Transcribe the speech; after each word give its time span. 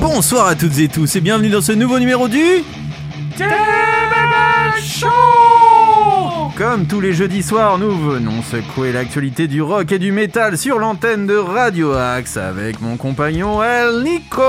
Bonsoir 0.00 0.46
à 0.46 0.54
toutes 0.54 0.78
et 0.78 0.88
tous 0.88 1.16
et 1.16 1.20
bienvenue 1.20 1.48
dans 1.48 1.62
ce 1.62 1.72
nouveau 1.72 1.98
numéro 1.98 2.28
du 2.28 2.62
Comme 6.60 6.86
tous 6.86 7.00
les 7.00 7.14
jeudis 7.14 7.42
soirs, 7.42 7.78
nous 7.78 7.96
venons 7.96 8.42
secouer 8.42 8.92
l'actualité 8.92 9.48
du 9.48 9.62
rock 9.62 9.92
et 9.92 9.98
du 9.98 10.12
métal 10.12 10.58
sur 10.58 10.78
l'antenne 10.78 11.26
de 11.26 11.34
Radio 11.36 11.92
Axe 11.94 12.36
avec 12.36 12.82
mon 12.82 12.98
compagnon 12.98 13.62
El 13.62 14.02
Nico. 14.02 14.42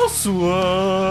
Bonsoir. 0.00 1.07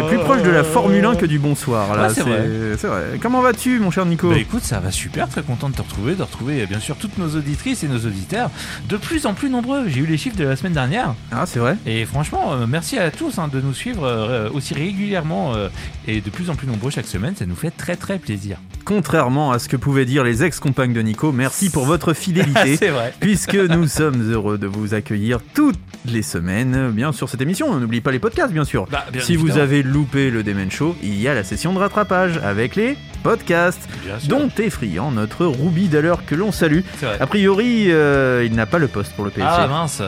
Est 0.00 0.08
plus 0.08 0.18
proche 0.18 0.42
de 0.42 0.50
la 0.50 0.64
Formule 0.64 1.04
1 1.04 1.16
que 1.16 1.26
du 1.26 1.38
bonsoir 1.38 1.94
là. 1.94 2.08
Ouais, 2.08 2.14
c'est 2.14 2.86
vrai. 2.86 3.18
Comment 3.20 3.42
vas-tu 3.42 3.78
mon 3.80 3.90
cher 3.90 4.06
Nico? 4.06 4.30
Bah 4.30 4.38
écoute, 4.38 4.62
ça 4.62 4.80
va 4.80 4.90
super, 4.90 5.28
très 5.28 5.42
content 5.42 5.68
de 5.68 5.74
te 5.74 5.82
retrouver, 5.82 6.14
de 6.14 6.22
retrouver 6.22 6.66
bien 6.66 6.80
sûr 6.80 6.96
toutes 6.96 7.18
nos 7.18 7.36
auditrices 7.36 7.84
et 7.84 7.88
nos 7.88 7.98
auditeurs, 7.98 8.50
de 8.88 8.96
plus 8.96 9.26
en 9.26 9.34
plus 9.34 9.50
nombreux. 9.50 9.88
J'ai 9.88 10.00
eu 10.00 10.06
les 10.06 10.16
chiffres 10.16 10.36
de 10.36 10.44
la 10.44 10.56
semaine 10.56 10.72
dernière 10.72 11.14
Ah 11.32 11.44
c'est 11.46 11.58
vrai 11.58 11.76
et 11.86 12.04
franchement, 12.06 12.52
euh, 12.52 12.66
merci 12.66 12.98
à 12.98 13.10
tous 13.10 13.38
hein, 13.38 13.48
de 13.52 13.60
nous 13.60 13.74
suivre 13.74 14.04
euh, 14.04 14.48
aussi 14.52 14.74
régulièrement 14.74 15.54
euh, 15.54 15.68
et 16.06 16.20
de 16.20 16.30
plus 16.30 16.50
en 16.50 16.54
plus 16.54 16.66
nombreux 16.66 16.90
chaque 16.90 17.06
semaine. 17.06 17.34
Ça 17.36 17.46
nous 17.46 17.54
fait 17.54 17.70
très 17.70 17.96
très 17.96 18.18
plaisir. 18.18 18.58
Contrairement 18.84 19.52
à 19.52 19.58
ce 19.58 19.68
que 19.68 19.76
pouvaient 19.76 20.06
dire 20.06 20.24
les 20.24 20.42
ex-compagnes 20.42 20.92
de 20.92 21.02
Nico, 21.02 21.32
merci 21.32 21.70
pour 21.70 21.84
votre 21.84 22.14
fidélité. 22.14 22.76
C'est 22.78 22.88
vrai. 22.88 23.12
puisque 23.20 23.54
nous 23.54 23.86
sommes 23.86 24.30
heureux 24.30 24.58
de 24.58 24.66
vous 24.66 24.94
accueillir 24.94 25.40
toutes 25.54 25.78
les 26.06 26.22
semaines, 26.22 26.90
bien 26.90 27.12
sur 27.12 27.28
cette 27.28 27.40
émission. 27.40 27.78
N'oubliez 27.78 28.00
pas 28.00 28.10
les 28.10 28.18
podcasts, 28.18 28.52
bien 28.52 28.64
sûr. 28.64 28.86
Bah, 28.90 29.04
bien 29.12 29.20
si 29.20 29.36
vous 29.36 29.58
avez 29.58 29.82
loupé 29.90 30.30
le 30.30 30.42
Demen 30.42 30.70
Show, 30.70 30.96
il 31.02 31.20
y 31.20 31.28
a 31.28 31.34
la 31.34 31.44
session 31.44 31.72
de 31.72 31.78
rattrapage 31.78 32.38
avec 32.42 32.76
les 32.76 32.96
podcasts, 33.22 33.88
dont 34.28 34.48
est 34.58 34.70
friand 34.70 35.10
notre 35.10 35.44
Ruby 35.46 35.88
d'alors 35.88 36.24
que 36.24 36.34
l'on 36.34 36.52
salue. 36.52 36.80
A 37.20 37.26
priori, 37.26 37.86
euh, 37.90 38.44
il 38.46 38.54
n'a 38.54 38.66
pas 38.66 38.78
le 38.78 38.88
poste 38.88 39.12
pour 39.12 39.24
le 39.24 39.30
PSG. 39.30 39.48
Ah 39.50 39.66
mince, 39.66 40.02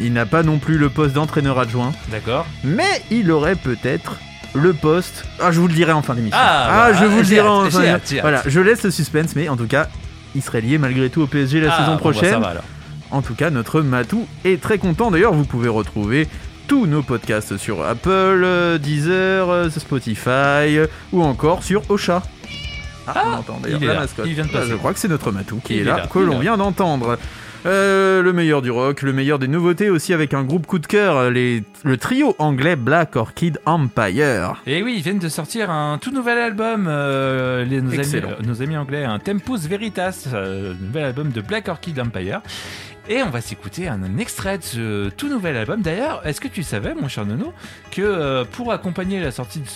Il 0.00 0.12
n'a 0.12 0.26
pas 0.26 0.42
non 0.42 0.58
plus 0.58 0.78
le 0.78 0.88
poste 0.88 1.14
d'entraîneur 1.14 1.58
adjoint, 1.58 1.92
d'accord. 2.10 2.46
mais 2.64 3.02
il 3.10 3.30
aurait 3.30 3.56
peut-être 3.56 4.16
le 4.54 4.72
poste. 4.72 5.24
Ah, 5.40 5.52
je 5.52 5.60
vous 5.60 5.68
le 5.68 5.74
dirai 5.74 5.92
en 5.92 6.02
fin 6.02 6.14
d'émission. 6.14 6.38
Ah, 6.40 6.90
je 6.92 7.00
bah, 7.00 7.06
vous 7.06 7.18
le 7.18 7.24
dirai 7.24 7.46
en 7.48 7.70
fin 7.70 7.84
hâte. 7.84 8.14
Voilà, 8.20 8.42
je 8.46 8.60
laisse 8.60 8.82
le 8.82 8.90
suspense, 8.90 9.36
mais 9.36 9.48
en 9.48 9.56
tout 9.56 9.68
cas, 9.68 9.86
il 10.34 10.42
serait 10.42 10.60
lié 10.60 10.78
malgré 10.78 11.08
tout 11.10 11.22
au 11.22 11.26
PSG 11.26 11.60
la 11.60 11.72
Ah, 11.72 11.76
saison 11.78 11.86
bon, 11.90 11.94
bah, 11.94 12.00
prochaine. 12.00 12.30
ça 12.32 12.38
va 12.40 12.48
alors. 12.48 12.64
En 13.12 13.22
tout 13.22 13.34
cas, 13.34 13.50
notre 13.50 13.80
Matou 13.80 14.26
est 14.44 14.60
très 14.60 14.78
content. 14.78 15.10
D'ailleurs, 15.10 15.32
vous 15.34 15.44
pouvez 15.44 15.68
retrouver 15.68 16.28
tous 16.70 16.86
nos 16.86 17.02
podcasts 17.02 17.56
sur 17.56 17.82
Apple, 17.84 18.08
euh, 18.08 18.78
Deezer, 18.78 19.50
euh, 19.50 19.68
Spotify 19.70 20.28
euh, 20.78 20.86
ou 21.12 21.20
encore 21.20 21.64
sur 21.64 21.82
Ocha. 21.90 22.22
Ah, 23.08 23.24
on 23.26 23.38
entend 23.40 23.58
d'ailleurs 23.60 23.80
la 23.80 23.94
là. 23.94 24.00
mascotte. 24.02 24.26
Il 24.28 24.34
vient 24.34 24.44
de 24.44 24.50
Ah, 24.54 24.60
je 24.68 24.76
crois 24.76 24.92
que 24.92 25.00
c'est 25.00 25.08
notre 25.08 25.32
Matou 25.32 25.60
qui 25.64 25.74
Il 25.74 25.80
est 25.80 25.84
là, 25.84 25.96
là. 25.96 26.06
que 26.06 26.20
l'on 26.20 26.38
vient 26.38 26.56
d'entendre. 26.56 27.18
Euh, 27.66 28.22
le 28.22 28.32
meilleur 28.32 28.62
du 28.62 28.70
rock, 28.70 29.02
le 29.02 29.12
meilleur 29.12 29.38
des 29.40 29.48
nouveautés 29.48 29.90
aussi 29.90 30.14
avec 30.14 30.32
un 30.32 30.44
groupe 30.44 30.66
coup 30.66 30.78
de 30.78 30.86
cœur, 30.86 31.30
les- 31.30 31.62
le 31.84 31.96
trio 31.98 32.34
anglais 32.38 32.74
Black 32.76 33.16
Orchid 33.16 33.58
Empire. 33.66 34.62
Et 34.66 34.82
oui, 34.82 34.94
ils 34.96 35.02
viennent 35.02 35.18
de 35.18 35.28
sortir 35.28 35.70
un 35.70 35.98
tout 35.98 36.10
nouvel 36.12 36.38
album, 36.38 36.86
euh, 36.88 37.64
les, 37.64 37.82
nos, 37.82 37.88
amis, 37.90 37.98
Excellent. 37.98 38.28
euh, 38.30 38.46
nos 38.46 38.62
amis 38.62 38.76
anglais, 38.78 39.04
un 39.04 39.18
Tempus 39.18 39.66
Veritas, 39.68 40.26
nouvel 40.80 41.04
album 41.04 41.30
de 41.32 41.40
Black 41.42 41.68
Orchid 41.68 42.00
Empire. 42.00 42.40
Et 43.10 43.24
on 43.24 43.30
va 43.30 43.40
s'écouter 43.40 43.88
un, 43.88 44.18
extrait 44.18 44.58
de 44.58 44.62
ce 44.62 45.08
tout 45.08 45.28
nouvel 45.28 45.56
album. 45.56 45.82
D'ailleurs, 45.82 46.24
est-ce 46.24 46.40
que 46.40 46.46
tu 46.46 46.62
savais, 46.62 46.94
mon 46.94 47.08
cher 47.08 47.26
Nono, 47.26 47.52
que 47.90 48.02
euh, 48.02 48.44
pour 48.44 48.70
accompagner 48.70 49.18
la 49.18 49.32
sortie 49.32 49.58
de 49.58 49.66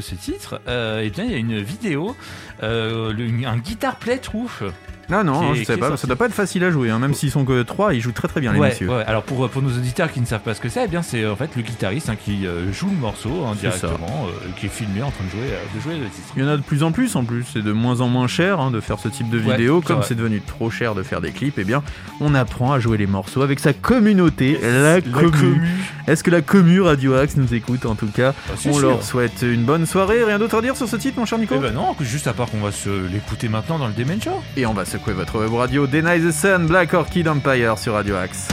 ce, 0.00 0.14
titre, 0.16 0.60
euh, 0.66 1.00
eh 1.00 1.12
il 1.16 1.30
y 1.30 1.34
a 1.34 1.36
une 1.36 1.60
vidéo, 1.60 2.16
euh, 2.64 3.12
un 3.46 3.58
guitar 3.58 3.94
playthrough. 3.94 4.72
Non, 5.10 5.24
non, 5.24 5.40
Qui 5.40 5.44
est- 5.46 5.54
je 5.54 5.60
qui 5.60 5.64
sais 5.66 5.74
est 5.74 5.76
pas, 5.76 5.96
ça 5.96 6.06
doit 6.06 6.16
pas 6.16 6.26
être 6.26 6.32
facile 6.34 6.64
à 6.64 6.70
jouer, 6.70 6.90
hein, 6.90 6.98
même 6.98 7.14
s'ils 7.14 7.30
sont 7.30 7.44
que 7.44 7.62
trois, 7.62 7.94
ils 7.94 8.00
jouent 8.00 8.12
très 8.12 8.28
très 8.28 8.40
bien 8.40 8.52
les 8.52 8.58
Ouais, 8.58 8.68
messieurs. 8.68 8.88
ouais. 8.88 9.04
Alors 9.06 9.22
pour, 9.22 9.48
pour 9.50 9.62
nos 9.62 9.70
auditeurs 9.70 10.10
qui 10.10 10.20
ne 10.20 10.26
savent 10.26 10.40
pas 10.40 10.54
ce 10.54 10.60
que 10.60 10.68
c'est, 10.68 10.84
eh 10.84 10.88
bien 10.88 11.02
c'est 11.02 11.26
en 11.26 11.36
fait 11.36 11.50
le 11.56 11.62
guitariste 11.62 12.08
hein, 12.08 12.16
qui 12.22 12.46
euh, 12.46 12.72
joue 12.72 12.88
le 12.88 12.96
morceau 12.96 13.44
hein, 13.46 13.54
directement, 13.58 14.26
euh, 14.28 14.48
qui 14.58 14.66
est 14.66 14.68
filmé 14.70 15.02
en 15.02 15.10
train 15.10 15.24
de 15.24 15.30
jouer, 15.30 15.50
euh, 15.52 15.76
de 15.76 15.80
jouer 15.80 15.94
le 15.94 16.06
titre. 16.08 16.28
Il 16.36 16.42
y 16.42 16.46
en 16.46 16.48
a 16.48 16.56
de 16.56 16.62
plus 16.62 16.82
en 16.82 16.92
plus 16.92 17.14
en 17.16 17.24
plus, 17.24 17.44
c'est 17.52 17.62
de 17.62 17.72
moins 17.72 18.00
en 18.00 18.08
moins 18.08 18.26
cher 18.26 18.70
de 18.70 18.80
faire 18.80 18.98
ce 18.98 19.08
type 19.08 19.28
de 19.30 19.38
vidéo, 19.38 19.80
comme 19.80 20.02
c'est 20.02 20.14
devenu 20.14 20.40
trop 20.40 20.70
cher 20.70 20.94
de 20.94 21.02
faire 21.02 21.20
des 21.20 21.30
clips, 21.32 21.58
et 21.58 21.64
bien 21.64 21.82
on 22.20 22.34
apprend 22.34 22.72
à 22.72 22.78
jouer 22.78 22.96
les 22.96 23.06
morceaux 23.06 23.42
avec 23.42 23.60
sa 23.60 23.72
communauté, 23.72 24.58
la, 24.62 25.00
commu. 25.00 25.62
Est-ce 26.06 26.22
que 26.24 26.30
la 26.30 26.42
commu 26.42 26.80
Radio 26.80 27.14
Axe 27.14 27.36
nous 27.36 27.52
écoute 27.54 27.86
en 27.86 27.94
tout 27.94 28.06
cas? 28.06 28.32
Ah, 28.48 28.52
On 28.66 28.72
sûr. 28.74 28.80
leur 28.80 29.02
souhaite 29.02 29.42
une 29.42 29.64
bonne 29.64 29.86
soirée, 29.86 30.24
rien 30.24 30.38
d'autre 30.38 30.56
à 30.58 30.62
dire 30.62 30.76
sur 30.76 30.88
ce 30.88 30.96
titre 30.96 31.18
mon 31.18 31.24
cher 31.26 31.38
Nico? 31.38 31.54
Eh 31.56 31.60
ben 31.60 31.72
non, 31.72 31.94
juste 32.00 32.26
à 32.26 32.32
part 32.32 32.50
qu'on 32.50 32.60
va 32.60 32.72
se 32.72 32.90
l'écouter 33.12 33.48
maintenant 33.48 33.78
dans 33.78 33.86
le 33.86 33.92
Demen 33.92 34.20
Show. 34.20 34.42
Et 34.56 34.66
on 34.66 34.72
va 34.74 34.84
secouer 34.94 35.14
votre 35.14 35.40
web 35.40 35.52
radio 35.52 35.88
Deny 35.88 36.20
the 36.20 36.30
Sun, 36.30 36.66
Black 36.66 36.94
Orchid 36.94 37.26
Empire 37.26 37.76
sur 37.80 37.94
Radio 37.94 38.14
Axe. 38.14 38.46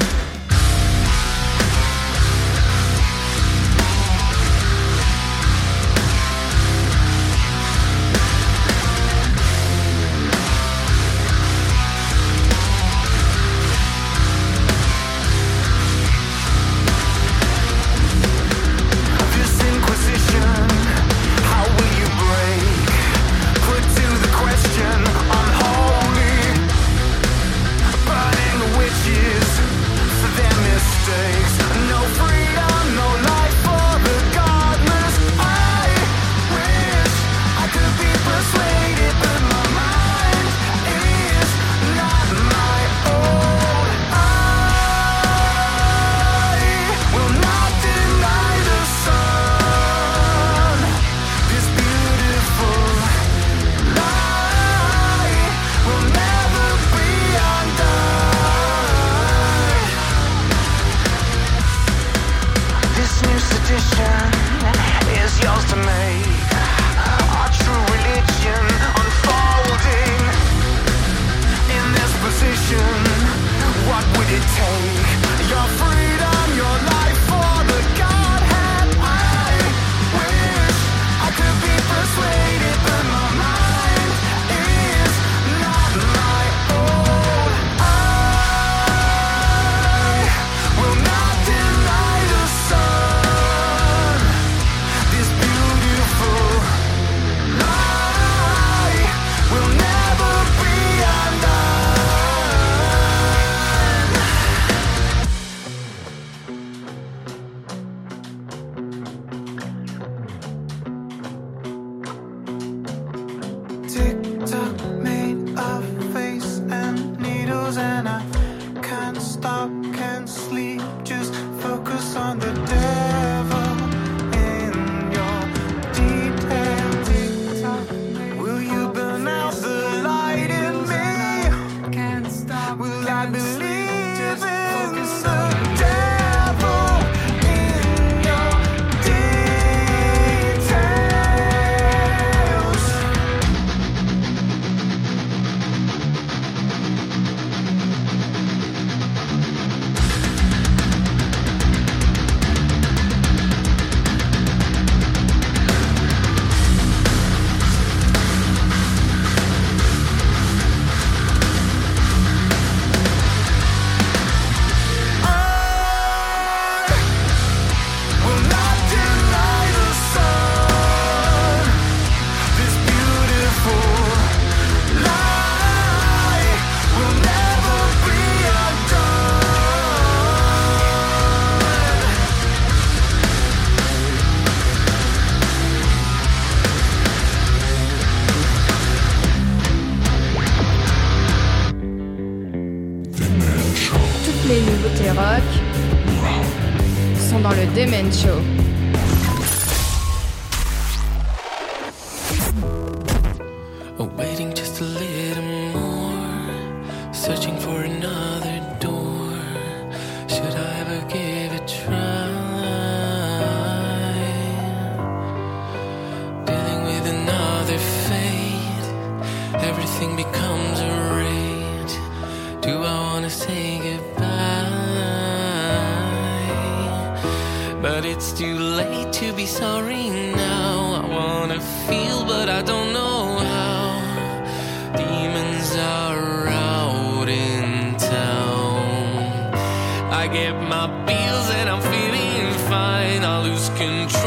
Get 240.31 240.53
my 240.53 240.87
bills 241.05 241.49
and 241.49 241.69
I'm 241.69 241.81
feeling 241.81 242.53
fine. 242.69 243.23
I 243.23 243.43
lose 243.43 243.69
control 243.69 244.20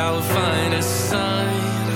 I'll 0.00 0.22
find 0.22 0.72
a 0.72 0.82
sign. 0.82 1.86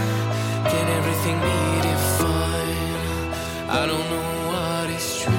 Can 0.70 0.86
everything 0.98 1.36
be 1.48 1.60
defined? 1.88 3.32
I 3.80 3.86
don't 3.90 4.06
know 4.12 4.28
what 4.50 4.90
is 4.90 5.06
true. 5.22 5.32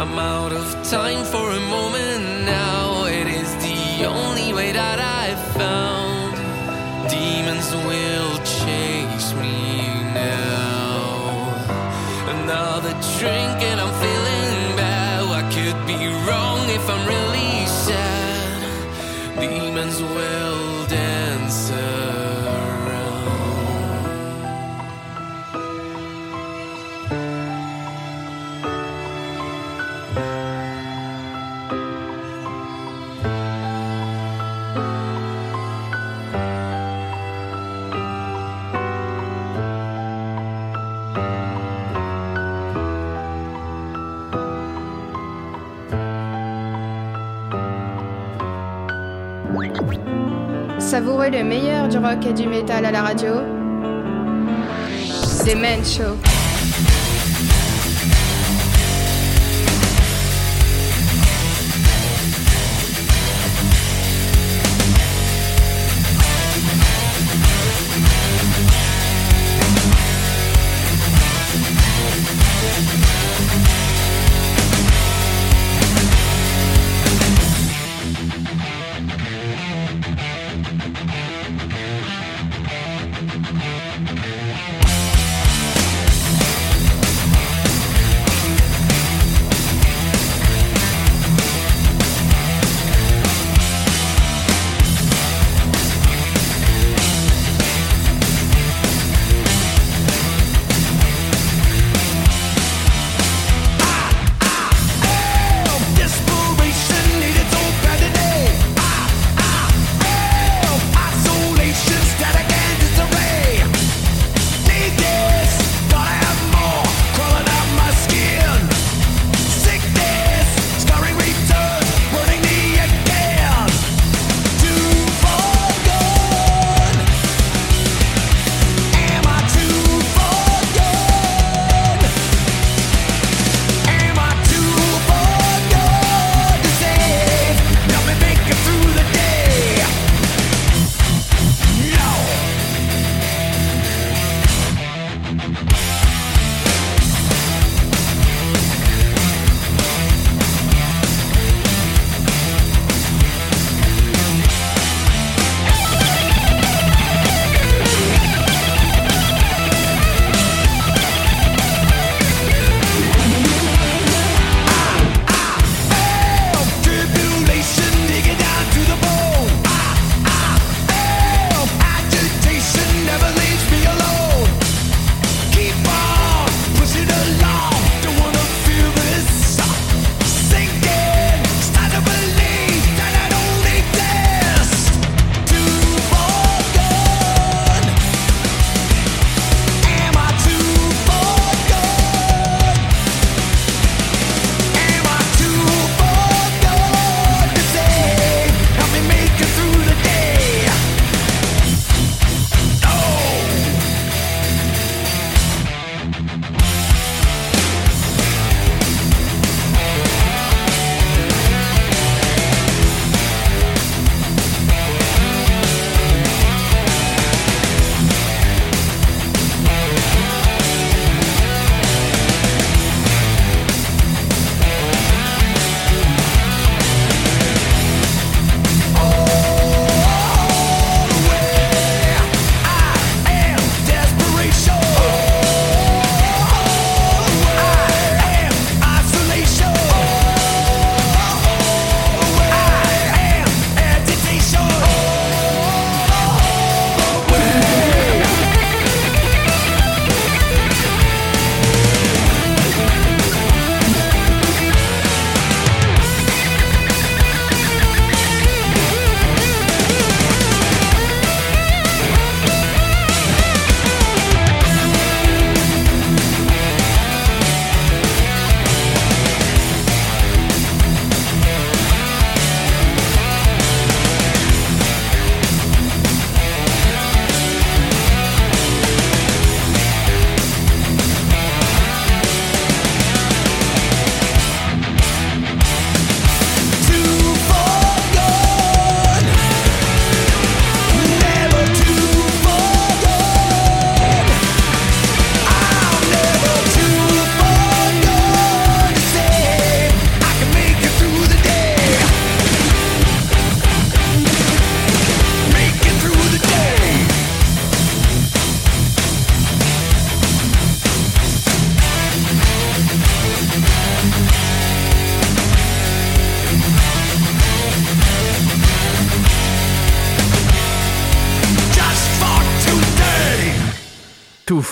I'm 0.00 0.18
out 0.18 0.52
of 0.52 0.66
time 0.96 1.24
for 1.24 1.46
a 1.60 1.62
moment 1.76 2.44
now. 2.44 3.06
It 3.06 3.28
is 3.28 3.50
the 3.68 4.04
only 4.04 4.52
way 4.52 4.72
that 4.72 4.98
I've 5.20 5.42
found. 5.56 6.36
Demons 7.08 7.68
will 7.88 8.36
chase 8.58 9.32
me 9.42 9.56
now. 10.12 11.48
Another 12.36 12.92
drink 13.16 13.56
and 13.70 13.80
I'm 13.80 13.94
feeling 14.04 14.76
bad. 14.76 15.08
I 15.40 15.42
could 15.54 15.78
be 15.86 16.00
wrong 16.26 16.60
if 16.68 16.90
I'm 16.90 17.06
really. 17.06 17.17
Demons 19.78 20.02
will 20.02 20.57
le 51.30 51.44
meilleur 51.44 51.88
du 51.88 51.98
rock 51.98 52.24
et 52.26 52.32
du 52.32 52.46
métal 52.46 52.86
à 52.86 52.90
la 52.90 53.02
radio. 53.02 53.34
Demen 55.46 55.84
Show. 55.84 56.37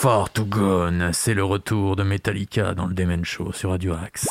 Too 0.06 0.12
Far 0.12 0.30
To 0.30 0.44
Gone, 0.44 1.10
c'est 1.12 1.34
le 1.34 1.42
retour 1.42 1.96
de 1.96 2.04
Metallica 2.04 2.74
dans 2.74 2.86
le 2.86 2.94
Demen 2.94 3.24
Show 3.24 3.50
sur 3.52 3.70
Radio 3.70 3.94
Axe. 3.94 4.28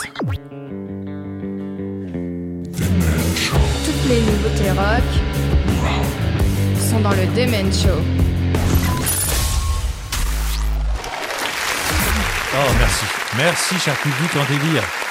Toutes 3.84 4.08
les 4.08 4.22
nouveautés 4.22 4.72
rock 4.72 5.04
sont 6.80 7.02
dans 7.02 7.10
le 7.10 7.26
Demen 7.36 7.74
Show. 7.74 8.00
Oh, 12.54 12.72
merci. 12.80 13.06
Merci, 13.36 13.76
cher 13.78 13.96
public 13.96 14.32
en 14.38 14.46
délire. 14.46 15.05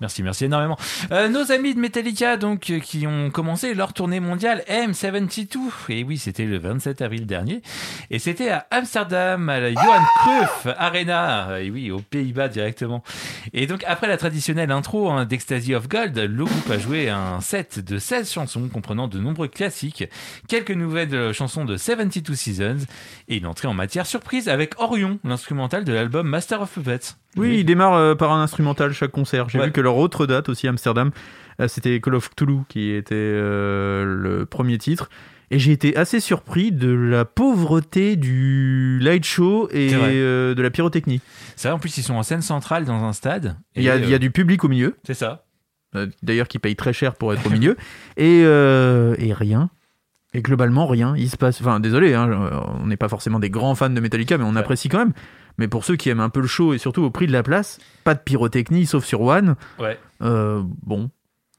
Merci, 0.00 0.22
merci 0.22 0.46
énormément. 0.46 0.78
Euh, 1.12 1.28
nos 1.28 1.52
amis 1.52 1.74
de 1.74 1.78
Metallica, 1.80 2.36
donc, 2.38 2.70
euh, 2.70 2.78
qui 2.78 3.06
ont 3.06 3.30
commencé 3.30 3.74
leur 3.74 3.92
tournée 3.92 4.18
mondiale 4.20 4.62
M72. 4.68 5.58
Et 5.90 6.04
oui, 6.04 6.16
c'était 6.16 6.44
le 6.46 6.58
27 6.58 7.02
avril 7.02 7.26
dernier. 7.26 7.60
Et 8.10 8.18
c'était 8.18 8.48
à 8.50 8.66
Amsterdam, 8.70 9.48
à 9.48 9.60
la 9.60 9.72
Johan 9.72 10.02
Cruyff 10.20 10.74
Arena. 10.78 11.60
Et 11.60 11.70
oui, 11.70 11.90
aux 11.90 12.00
Pays-Bas 12.00 12.48
directement. 12.48 13.02
Et 13.52 13.66
donc, 13.66 13.84
après 13.86 14.08
la 14.08 14.16
traditionnelle 14.16 14.70
intro 14.70 15.10
hein, 15.10 15.24
d'Ecstasy 15.26 15.74
of 15.74 15.88
Gold, 15.88 16.16
le 16.18 16.44
groupe 16.44 16.70
a 16.70 16.78
joué 16.78 17.08
un 17.10 17.40
set 17.40 17.78
de 17.84 17.98
16 17.98 18.30
chansons 18.32 18.68
comprenant 18.68 19.08
de 19.08 19.18
nombreux 19.18 19.48
classiques, 19.48 20.04
quelques 20.48 20.70
nouvelles 20.70 21.32
chansons 21.34 21.64
de 21.64 21.76
72 21.76 22.38
Seasons 22.38 22.86
et 23.28 23.36
une 23.36 23.46
entrée 23.46 23.68
en 23.68 23.74
matière 23.74 24.06
surprise 24.06 24.48
avec 24.48 24.80
Orion, 24.80 25.18
l'instrumental 25.24 25.84
de 25.84 25.92
l'album 25.92 26.26
Master 26.28 26.62
of 26.62 26.70
Puppets. 26.72 27.16
Oui, 27.36 27.58
il 27.60 27.64
démarre 27.64 27.94
euh, 27.94 28.14
par 28.16 28.32
un 28.32 28.42
instrumental 28.42 28.92
chaque 28.92 29.12
concert. 29.12 29.48
J'ai 29.48 29.60
Ouais. 29.60 29.66
vu 29.66 29.72
que 29.72 29.80
leur 29.90 29.98
autre 29.98 30.26
date 30.26 30.48
aussi, 30.48 30.68
Amsterdam, 30.68 31.10
euh, 31.60 31.68
c'était 31.68 32.00
Call 32.00 32.14
of 32.14 32.30
Cthulhu 32.30 32.60
qui 32.68 32.90
était 32.90 33.14
euh, 33.16 34.04
le 34.04 34.46
premier 34.46 34.78
titre. 34.78 35.10
Et 35.52 35.58
j'ai 35.58 35.72
été 35.72 35.96
assez 35.96 36.20
surpris 36.20 36.70
de 36.70 36.92
la 36.92 37.24
pauvreté 37.24 38.14
du 38.14 39.00
light 39.02 39.24
show 39.24 39.68
et 39.72 39.90
euh, 39.92 40.54
de 40.54 40.62
la 40.62 40.70
pyrotechnie. 40.70 41.20
C'est 41.56 41.66
vrai, 41.68 41.74
en 41.74 41.80
plus, 41.80 41.98
ils 41.98 42.04
sont 42.04 42.14
en 42.14 42.22
scène 42.22 42.40
centrale 42.40 42.84
dans 42.84 43.02
un 43.02 43.12
stade. 43.12 43.56
Il 43.74 43.82
y, 43.82 43.90
a, 43.90 43.96
y 43.96 44.16
du 44.20 44.30
public 44.30 44.62
au 44.62 44.68
milieu, 44.68 44.94
C'est 45.02 45.14
ça. 45.14 45.44
d'ailleurs 46.22 46.46
qui 46.46 46.60
paye 46.60 46.76
très 46.76 46.92
cher 46.92 47.16
pour 47.16 47.32
être 47.34 47.44
au 47.44 47.50
milieu, 47.50 47.76
et, 48.16 48.42
euh, 48.44 49.16
et 49.18 49.32
rien. 49.32 49.70
Et 50.34 50.40
globalement, 50.42 50.86
rien. 50.86 51.14
Il 51.16 51.28
se 51.28 51.36
passe. 51.36 51.60
Enfin, 51.60 51.80
désolé, 51.80 52.14
hein, 52.14 52.30
on 52.80 52.86
n'est 52.86 52.96
pas 52.96 53.08
forcément 53.08 53.40
des 53.40 53.50
grands 53.50 53.74
fans 53.74 53.90
de 53.90 53.98
Metallica, 54.00 54.38
mais 54.38 54.44
on 54.44 54.52
Ouais. 54.52 54.58
apprécie 54.60 54.88
quand 54.88 54.98
même. 54.98 55.12
Mais 55.58 55.68
pour 55.68 55.84
ceux 55.84 55.96
qui 55.96 56.08
aiment 56.08 56.20
un 56.20 56.28
peu 56.28 56.40
le 56.40 56.46
show 56.46 56.74
et 56.74 56.78
surtout 56.78 57.02
au 57.02 57.10
prix 57.10 57.26
de 57.26 57.32
la 57.32 57.42
place, 57.42 57.78
pas 58.04 58.14
de 58.14 58.20
pyrotechnie 58.20 58.86
sauf 58.86 59.04
sur 59.04 59.20
One. 59.22 59.56
Ouais. 59.78 59.98
Euh, 60.22 60.62
bon, 60.82 61.10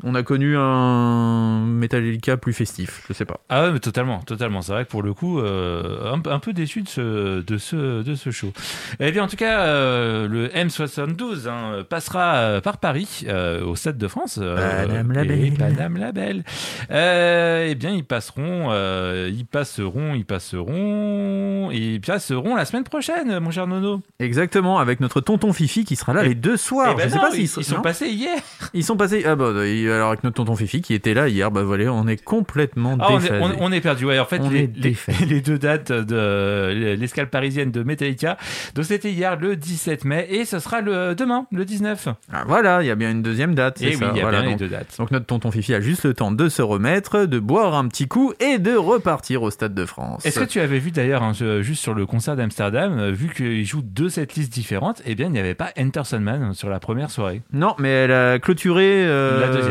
on 0.03 0.15
a 0.15 0.23
connu 0.23 0.55
un 0.57 1.61
Metallica 1.65 2.37
plus 2.37 2.53
festif, 2.53 3.03
je 3.07 3.13
sais 3.13 3.25
pas. 3.25 3.39
Ah 3.49 3.63
ouais, 3.63 3.71
mais 3.71 3.79
totalement, 3.79 4.19
totalement. 4.19 4.61
C'est 4.61 4.71
vrai 4.73 4.85
que 4.85 4.89
pour 4.89 5.03
le 5.03 5.13
coup, 5.13 5.39
euh, 5.39 6.13
un, 6.13 6.21
un 6.29 6.39
peu 6.39 6.53
déçu 6.53 6.81
de 6.81 6.87
ce, 6.89 7.41
de 7.41 7.57
ce, 7.57 8.01
de 8.03 8.15
ce 8.15 8.31
show. 8.31 8.51
Eh 8.99 9.11
bien, 9.11 9.23
en 9.23 9.27
tout 9.27 9.35
cas, 9.35 9.61
euh, 9.61 10.27
le 10.27 10.47
M72 10.49 11.47
hein, 11.47 11.83
passera 11.89 12.35
euh, 12.35 12.61
par 12.61 12.77
Paris, 12.77 13.25
euh, 13.27 13.63
au 13.65 13.75
Stade 13.75 13.97
de 13.97 14.07
France. 14.07 14.39
euh, 14.41 14.87
Madame 14.87 15.11
la 15.11 15.23
et 15.23 15.27
Belle. 15.27 15.53
Madame 15.59 15.97
la 15.97 16.11
Belle. 16.11 16.43
Euh, 16.91 17.67
eh 17.69 17.75
bien, 17.75 17.91
ils 17.91 18.03
passeront, 18.05 18.67
euh, 18.71 19.29
ils 19.33 19.45
passeront, 19.45 20.13
ils 20.15 20.25
passeront, 20.25 21.69
ils 21.71 22.01
passeront 22.01 22.55
la 22.55 22.65
semaine 22.65 22.83
prochaine, 22.83 23.39
mon 23.39 23.51
cher 23.51 23.67
Nono. 23.67 24.01
Exactement, 24.19 24.79
avec 24.79 24.99
notre 24.99 25.21
tonton 25.21 25.53
Fifi 25.53 25.85
qui 25.85 25.95
sera 25.95 26.13
là 26.13 26.21
Eh- 26.23 26.29
les 26.29 26.35
deux 26.35 26.57
soirs. 26.57 26.91
Eh 26.93 26.97
ben 26.97 27.03
je 27.05 27.09
sais 27.09 27.15
non, 27.15 27.21
pas 27.21 27.35
ils, 27.35 27.47
s'ils 27.47 27.61
ils 27.61 27.65
sont 27.65 27.81
passés 27.81 28.07
hier. 28.09 28.37
Ils 28.73 28.83
sont 28.83 28.97
passés. 28.97 29.23
Ah 29.25 29.35
bah, 29.35 29.51
alors 29.91 30.09
avec 30.09 30.23
notre 30.23 30.35
tonton 30.35 30.55
Fifi 30.55 30.81
qui 30.81 30.93
était 30.93 31.13
là 31.13 31.27
hier, 31.27 31.51
bah 31.51 31.63
voilà, 31.63 31.91
on 31.93 32.07
est 32.07 32.21
complètement 32.23 32.97
Ah, 32.99 33.07
on, 33.11 33.17
est, 33.19 33.21
déphasé. 33.23 33.41
on- 33.59 33.63
on 33.65 33.71
est 33.71 33.81
perdu. 33.81 34.05
Ouais, 34.05 34.19
en 34.19 34.25
fait, 34.25 34.39
On 34.41 34.49
les, 34.49 34.69
les- 34.75 34.95
les 35.27 35.41
deux 35.41 35.57
dates 35.57 35.91
de 35.91 36.95
l'escale 36.99 37.29
parisienne 37.29 37.71
de 37.71 37.83
Metallica. 37.83 38.37
Donc, 38.75 38.85
c'était 38.85 39.11
hier 39.11 39.37
le 39.39 39.55
17 39.55 40.05
mai 40.05 40.27
et 40.29 40.45
ce 40.45 40.59
sera 40.59 40.81
le 40.81 41.15
demain, 41.15 41.45
le 41.51 41.65
19. 41.65 42.07
Ah, 42.31 42.43
voilà, 42.47 42.81
il 42.83 42.87
y 42.87 42.91
a 42.91 42.95
bien 42.95 43.11
une 43.11 43.21
deuxième 43.21 43.55
date, 43.55 43.81
Et 43.81 43.87
oui, 43.87 43.97
il 43.99 44.17
y 44.17 44.19
a 44.19 44.21
voilà, 44.23 44.41
bien 44.41 44.51
donc, 44.51 44.59
les 44.59 44.67
deux 44.67 44.75
dates. 44.75 44.95
donc 44.97 45.11
notre 45.11 45.25
tonton 45.25 45.51
Fifi 45.51 45.73
a 45.73 45.81
juste 45.81 46.05
le 46.05 46.13
temps 46.13 46.31
de 46.31 46.49
se 46.49 46.61
remettre, 46.61 47.25
de 47.25 47.39
boire 47.39 47.75
un 47.75 47.87
petit 47.87 48.07
coup 48.07 48.33
et 48.39 48.57
de 48.59 48.75
repartir 48.75 49.43
au 49.43 49.51
Stade 49.51 49.73
de 49.73 49.85
France. 49.85 50.25
Est-ce 50.25 50.39
que 50.39 50.45
tu 50.45 50.59
avais 50.59 50.79
vu 50.79 50.91
d'ailleurs, 50.91 51.23
hein, 51.23 51.33
juste 51.61 51.81
sur 51.81 51.93
le 51.93 52.05
concert 52.05 52.35
d'Amsterdam, 52.35 52.97
euh, 52.99 53.11
vu 53.11 53.29
qu'ils 53.35 53.65
jouent 53.65 53.81
deux 53.83 54.09
setlists 54.09 54.51
différentes, 54.53 55.01
eh 55.05 55.15
bien, 55.15 55.27
il 55.27 55.31
n'y 55.31 55.39
avait 55.39 55.55
pas 55.55 55.71
Enter 55.79 56.01
Sandman 56.03 56.53
sur 56.53 56.69
la 56.69 56.79
première 56.79 57.09
soirée. 57.11 57.41
Non, 57.53 57.75
mais 57.77 57.89
elle 57.89 58.11
a 58.11 58.39
clôturé 58.39 59.05
euh, 59.05 59.41
La 59.41 59.47
deuxième. 59.49 59.70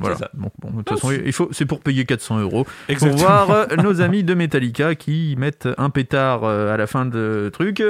Voilà. 0.00 0.16
C'est 0.16 0.22
ça. 0.24 0.30
Donc, 0.34 0.52
bon, 0.60 0.70
de 0.70 0.76
toute 0.82 0.90
façon, 0.90 1.10
c'est- 1.10 1.22
il 1.26 1.32
faut, 1.32 1.48
c'est 1.52 1.66
pour 1.66 1.80
payer 1.80 2.04
400 2.04 2.38
euros 2.40 2.66
pour 2.98 3.08
voir 3.18 3.50
euh, 3.50 3.66
nos 3.82 4.00
amis 4.00 4.22
de 4.24 4.34
Metallica 4.34 4.94
qui 4.94 5.34
mettent 5.38 5.68
un 5.78 5.90
pétard 5.90 6.44
euh, 6.44 6.72
à 6.72 6.76
la 6.76 6.86
fin 6.86 7.06
de 7.06 7.50
truc, 7.52 7.82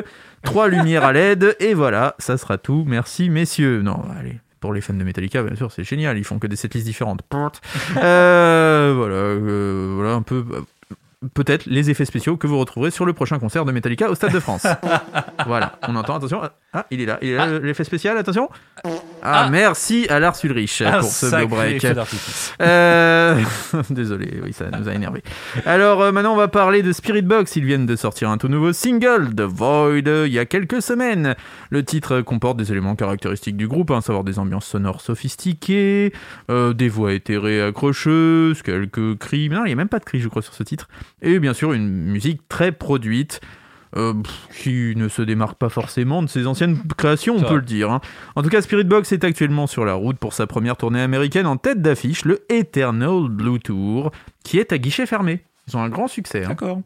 trois 0.43 0.69
lumières 0.69 1.05
à 1.05 1.13
LED 1.13 1.57
et 1.61 1.75
voilà, 1.75 2.15
ça 2.19 2.37
sera 2.39 2.59
tout. 2.59 2.85
Merci 2.87 3.31
messieurs. 3.31 3.83
Non, 3.83 4.03
allez. 4.19 4.39
Pour 4.61 4.73
les 4.73 4.81
fans 4.81 4.95
de 4.95 5.05
Metallica, 5.05 5.43
bien 5.43 5.55
sûr, 5.55 5.71
c'est 5.71 5.85
génial. 5.85 6.17
Ils 6.19 6.25
font 6.25 6.39
que 6.39 6.47
des 6.47 6.57
setlists 6.57 6.87
différentes. 6.87 7.21
Euh, 7.97 8.93
voilà, 8.97 9.15
euh, 9.15 9.93
voilà 9.95 10.13
un 10.15 10.23
peu. 10.23 10.45
Euh, 11.25 11.29
Peut-être 11.35 11.67
les 11.67 11.91
effets 11.91 12.05
spéciaux 12.05 12.37
que 12.37 12.47
vous 12.47 12.59
retrouverez 12.59 12.91
sur 12.91 13.05
le 13.07 13.13
prochain 13.13 13.39
concert 13.39 13.65
de 13.65 13.73
Metallica 13.73 14.11
au 14.11 14.15
Stade 14.15 14.33
de 14.33 14.41
France. 14.41 14.67
voilà, 15.47 15.79
on 15.89 15.97
entend, 15.97 16.17
attention. 16.17 16.41
Ah, 16.73 16.87
il 16.91 17.01
est 17.01 17.07
là, 17.07 17.19
il 17.23 17.31
est 17.31 17.37
là, 17.37 17.59
l'effet 17.59 17.85
spécial, 17.85 18.17
attention. 18.19 18.49
Ah, 18.85 18.91
Ah. 19.23 19.49
merci 19.51 20.07
à 20.11 20.19
Lars 20.21 20.37
Ulrich 20.45 20.83
Un 20.83 21.01
pour 21.01 21.09
ce 21.09 21.43
beau 21.43 21.49
break. 21.49 21.87
Euh, 22.61 23.41
Désolé, 23.91 24.41
oui, 24.43 24.53
ça 24.53 24.67
nous 24.79 24.89
a 24.89 24.93
énervé. 24.95 25.23
Alors 25.65 26.03
euh, 26.03 26.13
maintenant, 26.13 26.35
on 26.35 26.37
va 26.37 26.49
parler 26.49 26.83
de 26.83 26.93
Spirit 26.93 27.23
Box. 27.23 27.57
Ils 27.57 27.65
viennent 27.65 27.87
de 27.87 27.97
sortir 27.97 28.29
un 28.31 28.39
tout 28.39 28.49
nouveau 28.49 28.73
single, 28.73 29.35
The 29.35 29.41
Void, 29.43 30.07
euh, 30.09 30.27
il 30.27 30.33
y 30.33 30.39
a 30.39 30.45
quelques 30.45 30.83
semaines. 30.83 31.35
Le 31.71 31.85
titre 31.85 32.21
comporte 32.21 32.57
des 32.59 32.71
éléments 32.73 32.95
caractéristiques 32.95 33.57
du 33.57 33.69
groupe, 33.69 33.91
hein, 33.91 33.99
à 33.99 34.01
savoir 34.03 34.23
des 34.25 34.39
ambiances 34.39 34.67
sonores 34.67 35.01
sophistiquées, 35.01 36.13
euh, 36.51 36.73
des 36.73 36.89
voix 36.89 37.13
éthérées 37.15 37.63
accrocheuses, 37.63 38.63
quelques 38.63 39.17
cris. 39.19 39.49
Mais 39.49 39.57
non, 39.57 39.65
il 39.65 39.69
n'y 39.69 39.73
a 39.73 39.77
même 39.77 39.89
pas 39.89 39.99
de 39.99 40.05
cris, 40.05 40.21
je 40.21 40.29
crois, 40.29 40.43
sur 40.43 40.55
ce 40.55 40.63
titre. 40.63 40.89
Et 41.23 41.39
bien 41.39 41.55
sûr, 41.55 41.73
une 41.73 41.89
musique 41.89 42.47
très 42.49 42.73
produite. 42.73 43.41
euh, 43.97 44.13
qui 44.63 44.93
ne 44.97 45.09
se 45.09 45.23
démarque 45.23 45.57
pas 45.57 45.71
forcément 45.71 46.23
de 46.23 46.27
ses 46.29 46.47
anciennes 46.47 46.77
créations, 46.99 47.37
on 47.37 47.43
peut 47.49 47.55
le 47.57 47.63
dire. 47.63 47.91
hein. 47.91 48.01
En 48.35 48.43
tout 48.43 48.51
cas, 48.51 48.61
Spirit 48.61 48.85
Box 48.85 49.13
est 49.13 49.25
actuellement 49.25 49.67
sur 49.67 49.87
la 49.87 49.95
route 49.95 50.19
pour 50.19 50.35
sa 50.35 50.47
première 50.47 50.77
tournée 50.77 51.01
américaine 51.01 51.47
en 51.47 51.57
tête 51.57 51.81
d'affiche, 51.81 52.25
le 52.27 52.41
Eternal 52.51 53.29
Blue 53.31 53.59
Tour, 53.61 54.11
qui 54.45 54.59
est 54.59 54.73
à 54.73 54.79
guichet 54.79 55.07
fermé. 55.07 55.45
Ils 55.69 55.77
ont 55.79 55.83
un 55.83 55.89
grand 55.89 56.09
succès. 56.09 56.45
hein. 56.45 56.49
D'accord. 56.49 56.83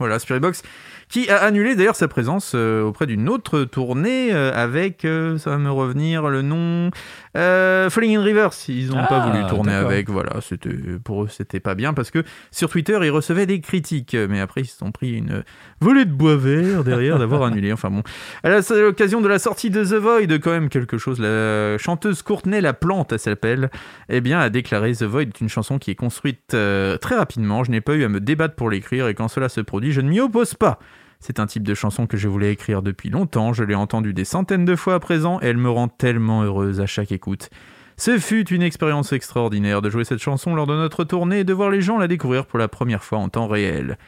Voilà, 0.00 0.18
Spirit 0.18 0.40
Box, 0.40 0.62
qui 1.10 1.28
a 1.28 1.36
annulé 1.36 1.76
d'ailleurs 1.76 1.94
sa 1.94 2.08
présence 2.08 2.52
euh, 2.56 2.82
auprès 2.82 3.06
d'une 3.06 3.28
autre 3.28 3.64
tournée 3.64 4.32
euh, 4.32 4.50
avec, 4.54 5.02
ça 5.38 5.50
va 5.50 5.58
me 5.58 5.70
revenir, 5.70 6.26
le 6.30 6.40
nom, 6.42 6.90
euh, 7.36 7.90
Falling 7.90 8.16
in 8.16 8.22
Reverse. 8.22 8.68
Ils 8.68 8.88
n'ont 8.88 9.06
pas 9.06 9.22
Ah, 9.22 9.30
voulu 9.30 9.46
tourner 9.46 9.72
avec, 9.72 10.08
voilà, 10.08 10.40
c'était 10.40 10.70
pour 11.04 11.24
eux 11.24 11.28
c'était 11.28 11.60
pas 11.60 11.74
bien 11.74 11.94
parce 11.94 12.10
que 12.10 12.24
sur 12.50 12.68
Twitter 12.68 12.98
ils 13.02 13.10
recevaient 13.10 13.46
des 13.46 13.60
critiques, 13.60 14.16
mais 14.28 14.40
après 14.40 14.62
ils 14.62 14.66
se 14.66 14.76
sont 14.78 14.92
pris 14.92 15.12
une 15.12 15.44
volée 15.80 16.04
de 16.04 16.12
bois 16.12 16.36
vert 16.36 16.84
derrière 16.84 17.18
d'avoir 17.18 17.42
annulé. 17.42 17.72
Enfin 17.80 17.90
bon, 17.90 18.02
à 18.42 18.50
l'occasion 18.50 19.20
de 19.20 19.28
la 19.28 19.38
sortie 19.38 19.70
de 19.70 19.84
The 19.84 19.94
Void, 19.94 20.38
quand 20.40 20.50
même 20.50 20.68
quelque 20.68 20.98
chose. 20.98 21.20
La 21.20 21.78
chanteuse 21.78 22.22
Courtenay 22.22 22.60
La 22.60 22.72
Plante, 22.72 23.12
elle 23.12 23.18
s'appelle, 23.18 23.70
eh 24.08 24.20
bien, 24.20 24.40
a 24.40 24.50
déclaré 24.50 24.92
The 24.92 25.04
Void 25.04 25.22
est 25.22 25.40
une 25.40 25.48
chanson 25.48 25.78
qui 25.78 25.90
est 25.90 25.94
construite 25.94 26.54
euh, 26.54 26.96
très 26.98 27.16
rapidement. 27.16 27.64
Je 27.64 27.70
n'ai 27.70 27.80
pas 27.80 27.94
eu 27.94 28.04
à 28.04 28.08
me 28.08 28.20
débattre 28.20 28.54
pour 28.54 28.70
l'écrire 28.70 29.08
et 29.08 29.14
quand 29.14 29.28
cela 29.28 29.48
se 29.48 29.60
produit, 29.60 29.92
je 29.92 30.00
ne 30.00 30.08
m'y 30.08 30.20
oppose 30.20 30.54
pas. 30.54 30.78
C'est 31.20 31.38
un 31.38 31.46
type 31.46 31.62
de 31.62 31.74
chanson 31.74 32.06
que 32.06 32.16
je 32.16 32.28
voulais 32.28 32.52
écrire 32.52 32.82
depuis 32.82 33.10
longtemps. 33.10 33.52
Je 33.52 33.62
l'ai 33.62 33.74
entendue 33.74 34.14
des 34.14 34.24
centaines 34.24 34.64
de 34.64 34.74
fois 34.74 34.94
à 34.94 35.00
présent 35.00 35.38
et 35.42 35.46
elle 35.46 35.58
me 35.58 35.70
rend 35.70 35.88
tellement 35.88 36.42
heureuse 36.42 36.80
à 36.80 36.86
chaque 36.86 37.12
écoute. 37.12 37.50
Ce 37.98 38.18
fut 38.18 38.48
une 38.48 38.62
expérience 38.62 39.12
extraordinaire 39.12 39.82
de 39.82 39.90
jouer 39.90 40.04
cette 40.04 40.22
chanson 40.22 40.54
lors 40.54 40.66
de 40.66 40.74
notre 40.74 41.04
tournée 41.04 41.40
et 41.40 41.44
de 41.44 41.52
voir 41.52 41.68
les 41.68 41.82
gens 41.82 41.98
la 41.98 42.08
découvrir 42.08 42.46
pour 42.46 42.58
la 42.58 42.68
première 42.68 43.04
fois 43.04 43.18
en 43.18 43.28
temps 43.28 43.46
réel. 43.46 43.98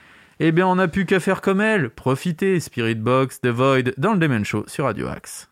Eh 0.40 0.51
bien, 0.51 0.66
on 0.66 0.77
n'a 0.77 0.88
plus 0.88 1.05
qu'à 1.05 1.20
faire 1.20 1.42
comme 1.42 1.61
elle. 1.61 1.90
Profitez, 1.90 2.59
Spirit 2.59 2.94
Box, 2.94 3.42
The 3.42 3.48
Void, 3.48 3.92
dans 3.98 4.14
le 4.14 4.18
Demen 4.18 4.46
Show 4.46 4.64
sur 4.66 4.87
Radio 4.87 5.09
Axe. 5.09 5.51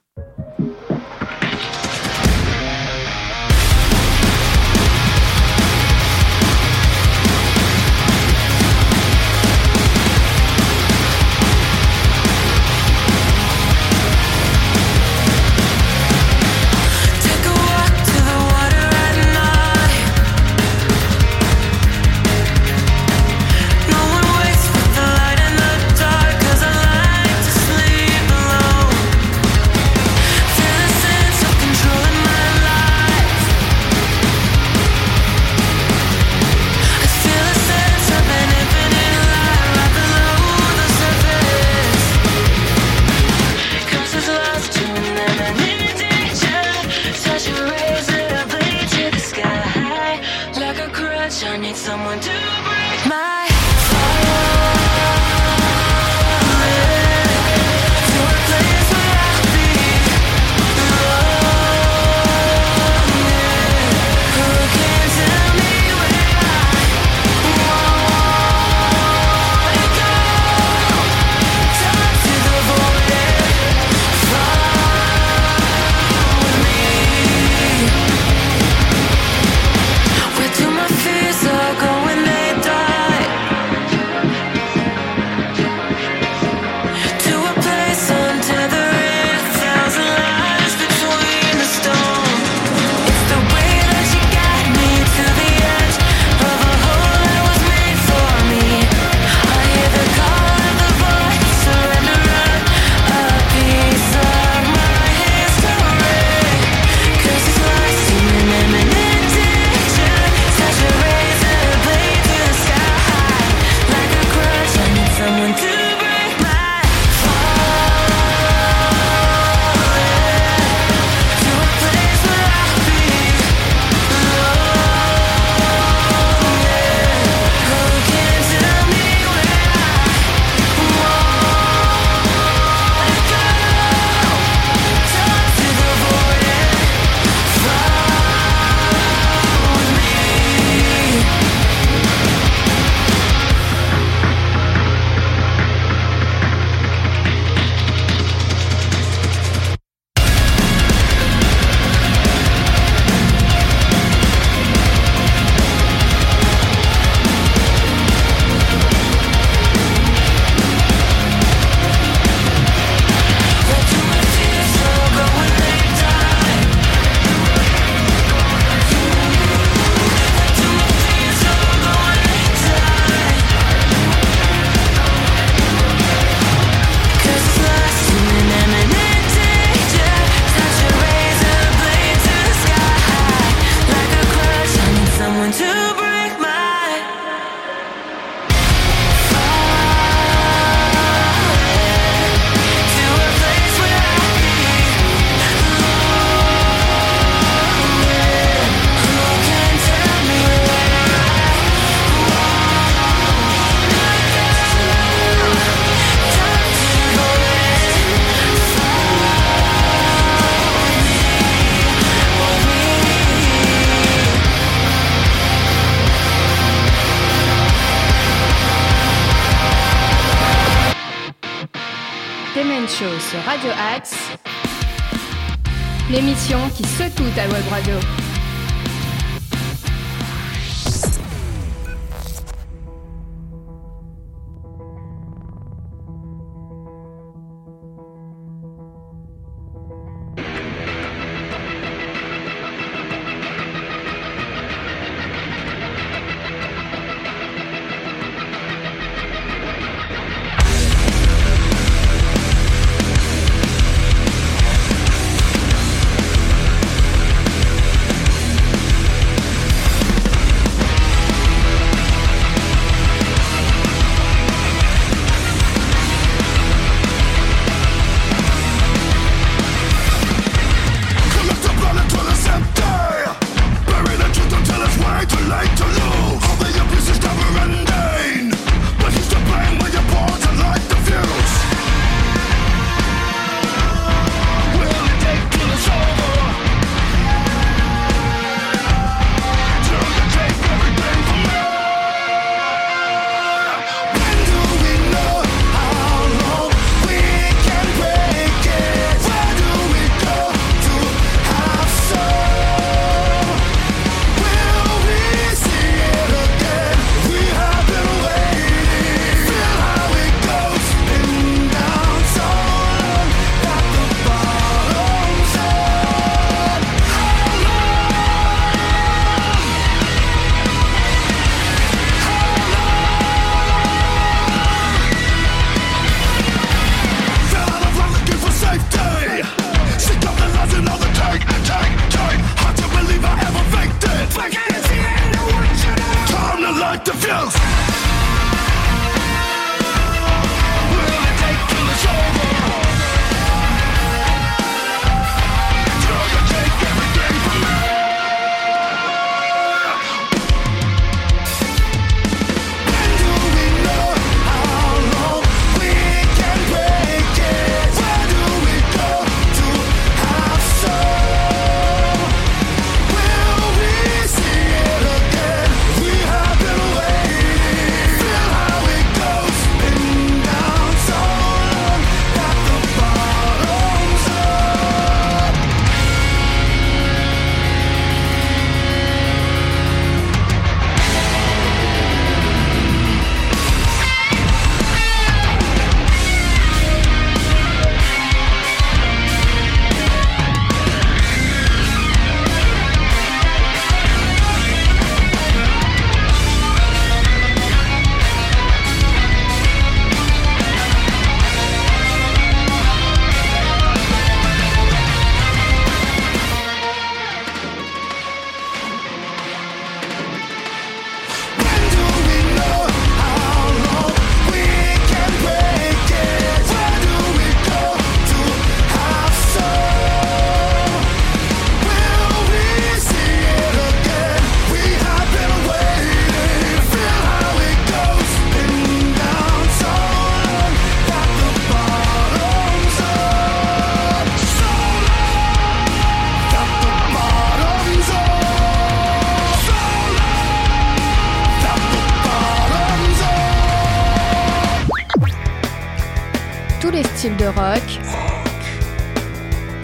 Styles 447.20 447.37
de 447.37 447.48
rock 447.48 447.83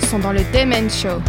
sont 0.09 0.19
dans 0.19 0.33
le 0.33 0.41
Demen 0.55 0.89
Show. 0.89 1.21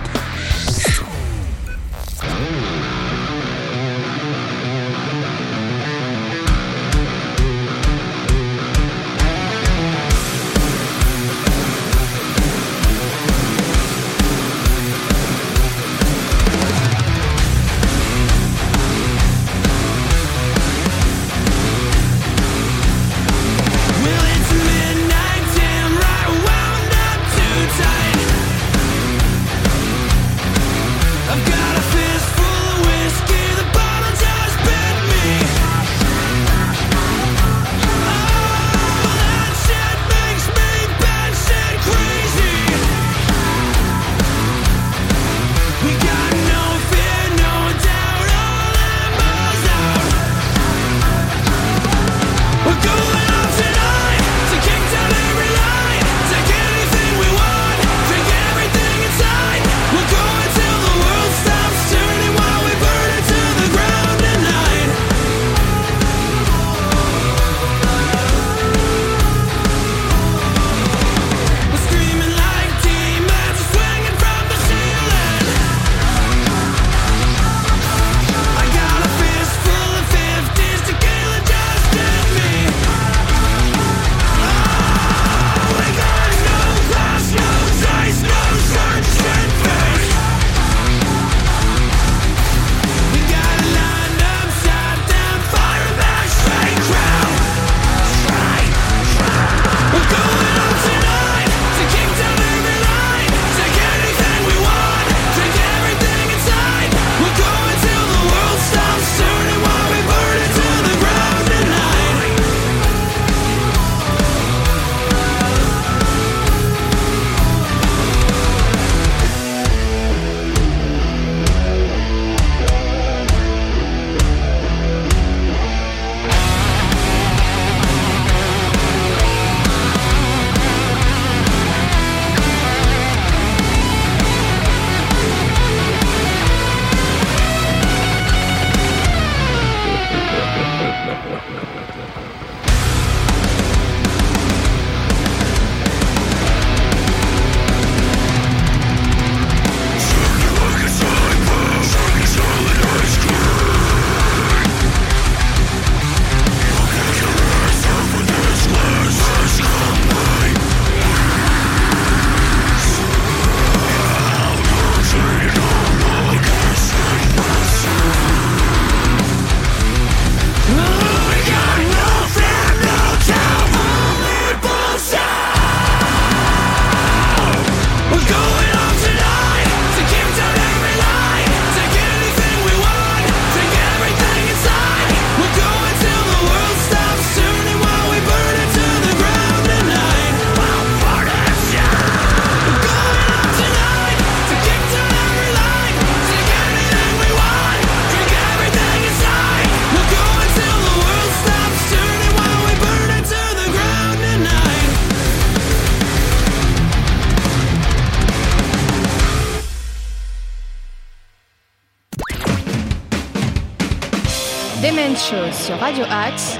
Radio 215.75 216.05
Axe, 216.09 216.57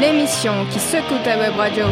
l'émission 0.00 0.66
qui 0.72 0.80
secoue 0.80 1.18
ta 1.22 1.38
web 1.38 1.54
radio. 1.56 1.84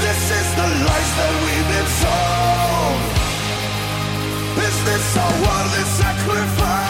This 0.00 0.30
is 0.30 0.48
the 0.56 0.66
lies 0.86 1.10
that 1.18 1.32
we've 1.44 1.68
been 1.74 1.90
sold. 2.00 3.00
Is 4.66 4.76
this 4.84 5.16
our 5.16 5.34
worldly 5.42 5.84
sacrifice? 6.00 6.89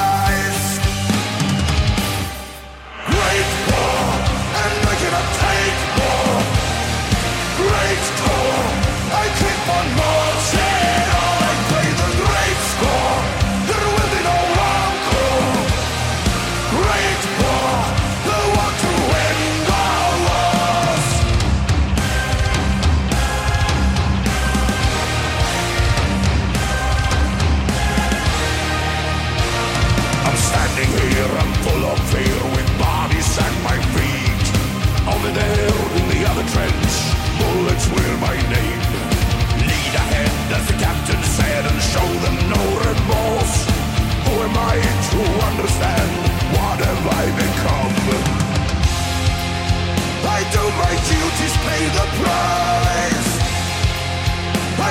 so 50.60 50.70
my 50.84 50.94
duties 51.08 51.54
pay 51.66 51.82
the 51.98 52.06
price. 52.20 53.30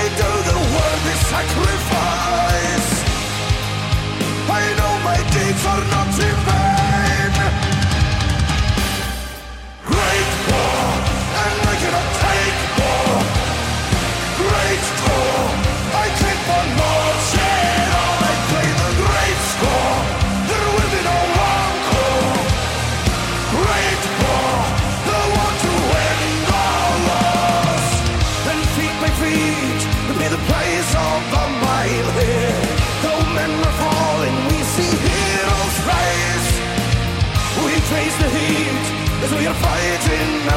I 0.02 0.04
know 0.18 0.36
the 0.52 0.60
world 0.74 1.04
is 1.14 1.22
sacrifice. 1.34 2.90
I 4.60 4.64
know 4.78 4.94
my 5.10 5.20
deeds 5.34 5.64
are 5.74 5.86
not 5.94 6.10
in 6.28 6.36
vain. 6.46 6.69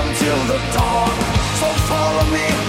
until 0.00 0.38
the 0.46 0.58
dawn. 0.72 1.10
So 1.60 1.68
follow 1.88 2.30
me. 2.32 2.61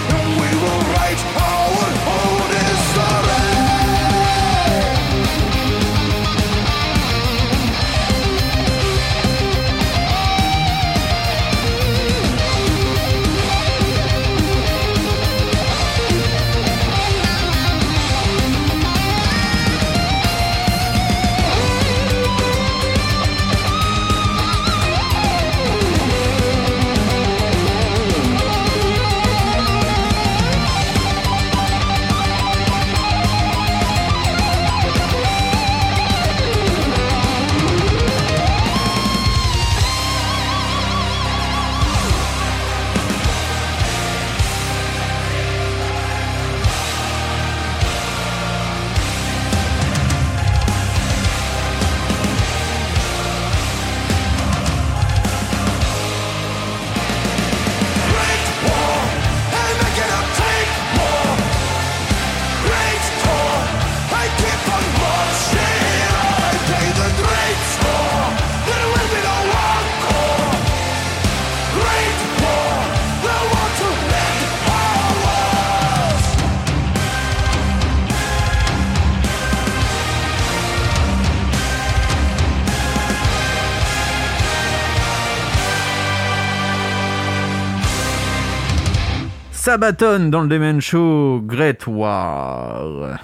Sabaton 89.74 90.28
dans 90.30 90.42
le 90.42 90.46
Demen 90.46 90.80
Show 90.80 91.40
Great 91.44 91.88
War. 91.88 93.18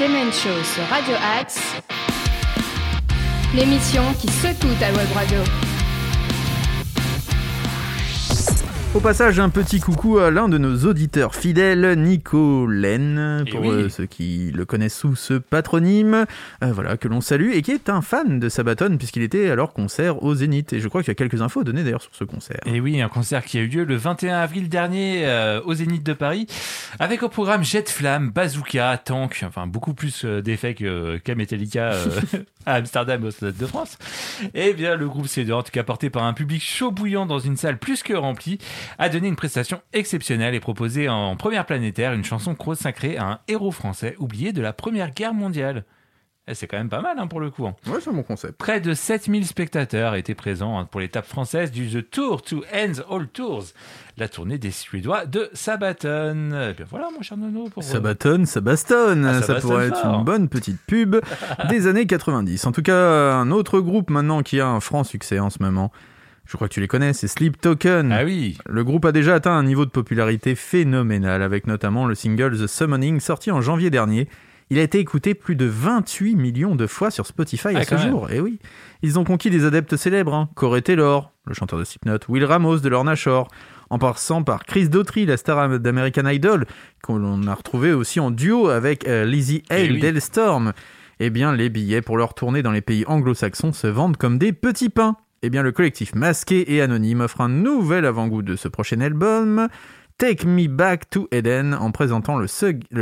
Demen 0.00 0.32
Show 0.32 0.64
sur 0.64 0.82
Radio 0.90 1.14
Axe, 1.38 1.76
l'émission 3.54 4.02
qui 4.20 4.26
secoue 4.26 4.74
ta 4.80 4.88
web 4.88 5.06
radio. 5.14 5.69
Au 8.92 8.98
passage, 8.98 9.38
un 9.38 9.50
petit 9.50 9.78
coucou 9.78 10.18
à 10.18 10.32
l'un 10.32 10.48
de 10.48 10.58
nos 10.58 10.78
auditeurs 10.78 11.36
fidèles, 11.36 11.96
Nico 11.96 12.66
Len, 12.66 13.44
Eh 13.46 13.50
pour 13.50 13.60
oui. 13.60 13.68
euh, 13.68 13.88
ceux 13.88 14.06
qui 14.06 14.50
le 14.52 14.64
connaissent 14.64 14.98
sous 14.98 15.14
ce 15.14 15.34
patronyme, 15.34 16.26
euh, 16.64 16.72
voilà, 16.72 16.96
que 16.96 17.06
l'on 17.06 17.20
salue, 17.20 17.52
et 17.52 17.62
qui 17.62 17.70
est 17.70 17.88
un 17.88 18.02
fan 18.02 18.40
de 18.40 18.48
Sabaton, 18.48 18.96
puisqu'il 18.98 19.22
était 19.22 19.48
à 19.48 19.54
leur 19.54 19.74
concert 19.74 20.24
au 20.24 20.34
Zénith. 20.34 20.72
Et 20.72 20.80
je 20.80 20.88
crois 20.88 21.02
qu'il 21.02 21.10
y 21.10 21.12
a 21.12 21.14
quelques 21.14 21.40
infos 21.40 21.60
à 21.60 21.64
donner 21.64 21.84
d'ailleurs 21.84 22.02
sur 22.02 22.12
ce 22.16 22.24
concert. 22.24 22.58
Et 22.66 22.80
oui, 22.80 23.00
un 23.00 23.08
concert 23.08 23.44
qui 23.44 23.58
a 23.58 23.60
eu 23.60 23.68
lieu 23.68 23.84
le 23.84 23.94
21 23.94 24.38
avril 24.38 24.68
dernier 24.68 25.24
euh, 25.24 25.60
au 25.64 25.72
Zénith 25.74 26.02
de 26.02 26.12
Paris, 26.12 26.48
avec 26.98 27.22
au 27.22 27.28
programme 27.28 27.62
Jet 27.62 27.88
Flamme, 27.88 28.30
Bazooka, 28.30 29.00
Tank, 29.04 29.44
enfin 29.46 29.68
beaucoup 29.68 29.94
plus 29.94 30.24
d'effets 30.24 30.74
qu'à 30.74 31.34
Metallica 31.36 31.92
euh, 31.92 32.08
à 32.66 32.74
Amsterdam 32.74 33.22
au 33.22 33.30
Stade 33.30 33.56
de 33.56 33.66
France. 33.66 33.98
Et 34.52 34.72
bien 34.72 34.96
le 34.96 35.08
groupe 35.08 35.26
C2, 35.26 35.52
en 35.52 35.62
tout 35.62 35.70
cas 35.70 35.84
porté 35.84 36.10
par 36.10 36.24
un 36.24 36.32
public 36.32 36.60
chaud 36.60 36.90
bouillant 36.90 37.24
dans 37.24 37.38
une 37.38 37.56
salle 37.56 37.78
plus 37.78 38.02
que 38.02 38.14
remplie, 38.14 38.58
a 38.98 39.08
donné 39.08 39.28
une 39.28 39.36
prestation 39.36 39.80
exceptionnelle 39.92 40.54
et 40.54 40.60
proposé 40.60 41.08
en 41.08 41.36
première 41.36 41.66
planétaire 41.66 42.12
une 42.12 42.24
chanson 42.24 42.54
consacrée 42.54 43.16
à 43.16 43.24
un 43.26 43.38
héros 43.48 43.70
français 43.72 44.14
oublié 44.18 44.52
de 44.52 44.60
la 44.62 44.72
Première 44.72 45.10
Guerre 45.12 45.34
mondiale. 45.34 45.84
Eh, 46.48 46.54
C'est 46.54 46.66
quand 46.66 46.78
même 46.78 46.88
pas 46.88 47.02
mal 47.02 47.16
hein, 47.18 47.26
pour 47.26 47.38
le 47.38 47.50
coup. 47.50 47.66
hein. 47.66 47.76
Ouais, 47.86 47.98
c'est 48.00 48.10
mon 48.10 48.22
concept. 48.22 48.54
Près 48.56 48.80
de 48.80 48.94
7000 48.94 49.46
spectateurs 49.46 50.14
étaient 50.14 50.34
présents 50.34 50.78
hein, 50.78 50.84
pour 50.90 51.00
l'étape 51.00 51.26
française 51.26 51.70
du 51.70 51.86
The 51.88 52.10
Tour 52.10 52.42
to 52.42 52.64
Ends 52.74 53.02
All 53.14 53.28
Tours, 53.28 53.64
la 54.16 54.26
tournée 54.28 54.56
des 54.58 54.70
Suédois 54.70 55.26
de 55.26 55.50
Sabaton. 55.52 56.50
Et 56.70 56.72
bien 56.74 56.86
voilà, 56.90 57.08
mon 57.14 57.22
cher 57.22 57.36
Nono. 57.36 57.68
Pour... 57.68 57.84
Sabaton, 57.84 58.46
ça 58.46 58.60
bastonne. 58.60 59.26
Ah, 59.26 59.34
ça 59.34 59.42
ça 59.42 59.52
bastonne 59.54 59.70
pourrait 59.70 59.86
être 59.88 60.04
une 60.06 60.24
bonne 60.24 60.48
petite 60.48 60.80
pub 60.86 61.16
des 61.68 61.86
années 61.86 62.06
90. 62.06 62.66
En 62.66 62.72
tout 62.72 62.82
cas, 62.82 63.32
un 63.34 63.50
autre 63.50 63.80
groupe 63.80 64.10
maintenant 64.10 64.42
qui 64.42 64.60
a 64.60 64.66
un 64.66 64.80
franc 64.80 65.04
succès 65.04 65.38
en 65.38 65.50
ce 65.50 65.58
moment. 65.62 65.92
Je 66.50 66.56
crois 66.56 66.66
que 66.68 66.74
tu 66.74 66.80
les 66.80 66.88
connais, 66.88 67.12
c'est 67.12 67.28
Sleep 67.28 67.60
Token. 67.60 68.10
Ah 68.10 68.24
oui, 68.24 68.58
Le 68.68 68.82
groupe 68.82 69.04
a 69.04 69.12
déjà 69.12 69.36
atteint 69.36 69.52
un 69.52 69.62
niveau 69.62 69.84
de 69.84 69.90
popularité 69.90 70.56
phénoménal 70.56 71.42
avec 71.42 71.68
notamment 71.68 72.06
le 72.06 72.16
single 72.16 72.58
The 72.58 72.66
Summoning 72.66 73.20
sorti 73.20 73.52
en 73.52 73.60
janvier 73.60 73.88
dernier. 73.90 74.28
Il 74.68 74.78
a 74.78 74.82
été 74.82 74.98
écouté 74.98 75.34
plus 75.34 75.54
de 75.54 75.66
28 75.66 76.34
millions 76.34 76.74
de 76.74 76.88
fois 76.88 77.12
sur 77.12 77.24
Spotify 77.26 77.68
à 77.68 77.78
Ah, 77.80 77.84
ce 77.84 77.94
même. 77.94 78.10
jour. 78.10 78.30
Et 78.32 78.40
oui, 78.40 78.58
ils 79.02 79.16
ont 79.16 79.22
conquis 79.24 79.48
des 79.50 79.64
adeptes 79.64 79.96
célèbres, 79.96 80.34
hein. 80.34 80.48
Corey 80.56 80.82
Taylor, 80.82 81.32
le 81.46 81.54
chanteur 81.54 81.78
de 81.78 81.84
Slipknot, 81.84 82.18
Will 82.28 82.44
Ramos 82.44 82.78
de 82.78 82.88
Lorna 82.88 83.14
Shore, 83.14 83.46
en 83.88 83.98
passant 83.98 84.42
par 84.42 84.64
Chris 84.64 84.88
Daughtry, 84.88 85.26
la 85.26 85.36
star 85.36 85.78
d'American 85.78 86.26
Idol, 86.26 86.66
qu'on 87.02 87.46
a 87.46 87.54
retrouvé 87.54 87.92
aussi 87.92 88.18
en 88.18 88.32
duo 88.32 88.68
avec 88.70 89.06
euh, 89.06 89.24
Lizzie 89.24 89.62
Eh 89.70 89.74
Hale 89.74 89.92
oui. 89.92 90.00
d'Hellstorm. 90.00 90.72
Eh 91.20 91.30
bien, 91.30 91.54
les 91.54 91.68
billets 91.68 92.02
pour 92.02 92.16
leur 92.16 92.34
tournée 92.34 92.62
dans 92.62 92.72
les 92.72 92.80
pays 92.80 93.04
anglo-saxons 93.06 93.72
se 93.72 93.86
vendent 93.86 94.16
comme 94.16 94.36
des 94.38 94.52
petits 94.52 94.88
pains. 94.88 95.16
Eh 95.42 95.48
bien, 95.48 95.62
le 95.62 95.72
collectif 95.72 96.14
masqué 96.14 96.74
et 96.74 96.82
anonyme 96.82 97.22
offre 97.22 97.40
un 97.40 97.48
nouvel 97.48 98.04
avant-goût 98.04 98.42
de 98.42 98.56
ce 98.56 98.68
prochain 98.68 99.00
album, 99.00 99.68
Take 100.18 100.46
Me 100.46 100.68
Back 100.68 101.08
to 101.08 101.28
Eden, 101.32 101.72
en 101.72 101.92
présentant 101.92 102.36
le, 102.36 102.46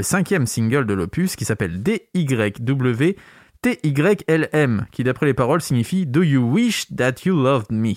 cinquième 0.02 0.46
single 0.46 0.86
de 0.86 0.94
l'opus 0.94 1.34
qui 1.34 1.44
s'appelle 1.44 1.82
DYW 1.82 3.16
TYLM, 3.60 4.86
qui 4.92 5.02
d'après 5.02 5.26
les 5.26 5.34
paroles 5.34 5.60
signifie 5.60 6.06
Do 6.06 6.22
You 6.22 6.42
Wish 6.42 6.94
That 6.96 7.14
You 7.24 7.42
Loved 7.42 7.72
Me? 7.72 7.94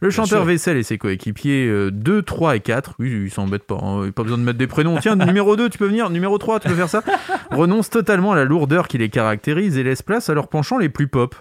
Le 0.00 0.10
chanteur 0.10 0.40
sûr. 0.40 0.44
Vessel 0.44 0.76
et 0.76 0.82
ses 0.82 0.98
coéquipiers 0.98 1.68
euh, 1.68 1.92
2, 1.92 2.22
3 2.22 2.56
et 2.56 2.60
4, 2.60 2.96
oui, 2.98 3.12
ils 3.26 3.30
s'embêtent 3.30 3.62
pas, 3.62 3.78
hein, 3.80 4.10
pas 4.10 4.24
besoin 4.24 4.38
de 4.38 4.42
mettre 4.42 4.58
des 4.58 4.66
prénoms. 4.66 4.98
Tiens, 5.00 5.14
numéro 5.14 5.54
2, 5.54 5.70
tu 5.70 5.78
peux 5.78 5.86
venir, 5.86 6.10
numéro 6.10 6.36
3, 6.36 6.58
tu 6.58 6.68
peux 6.68 6.74
faire 6.74 6.88
ça. 6.88 7.04
Renoncent 7.52 7.90
totalement 7.90 8.32
à 8.32 8.36
la 8.36 8.44
lourdeur 8.44 8.88
qui 8.88 8.98
les 8.98 9.08
caractérise 9.08 9.78
et 9.78 9.84
laissent 9.84 10.02
place 10.02 10.28
à 10.28 10.34
leurs 10.34 10.48
penchants 10.48 10.78
les 10.78 10.88
plus 10.88 11.06
pop. 11.06 11.36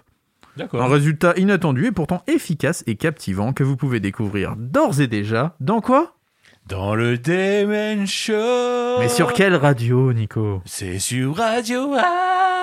Un 0.73 0.87
résultat 0.87 1.33
inattendu 1.37 1.87
et 1.87 1.91
pourtant 1.91 2.23
efficace 2.27 2.83
et 2.87 2.95
captivant 2.95 3.53
que 3.53 3.63
vous 3.63 3.75
pouvez 3.75 3.99
découvrir 3.99 4.55
d'ores 4.57 5.01
et 5.01 5.07
déjà 5.07 5.55
dans 5.59 5.81
quoi? 5.81 6.15
Dans 6.67 6.95
le 6.95 7.17
Demen 7.17 8.07
Show. 8.07 8.99
Mais 8.99 9.09
sur 9.09 9.33
quelle 9.33 9.55
radio, 9.55 10.13
Nico? 10.13 10.61
C'est 10.65 10.99
sur 10.99 11.35
Radio 11.35 11.93
Axe. 11.93 12.54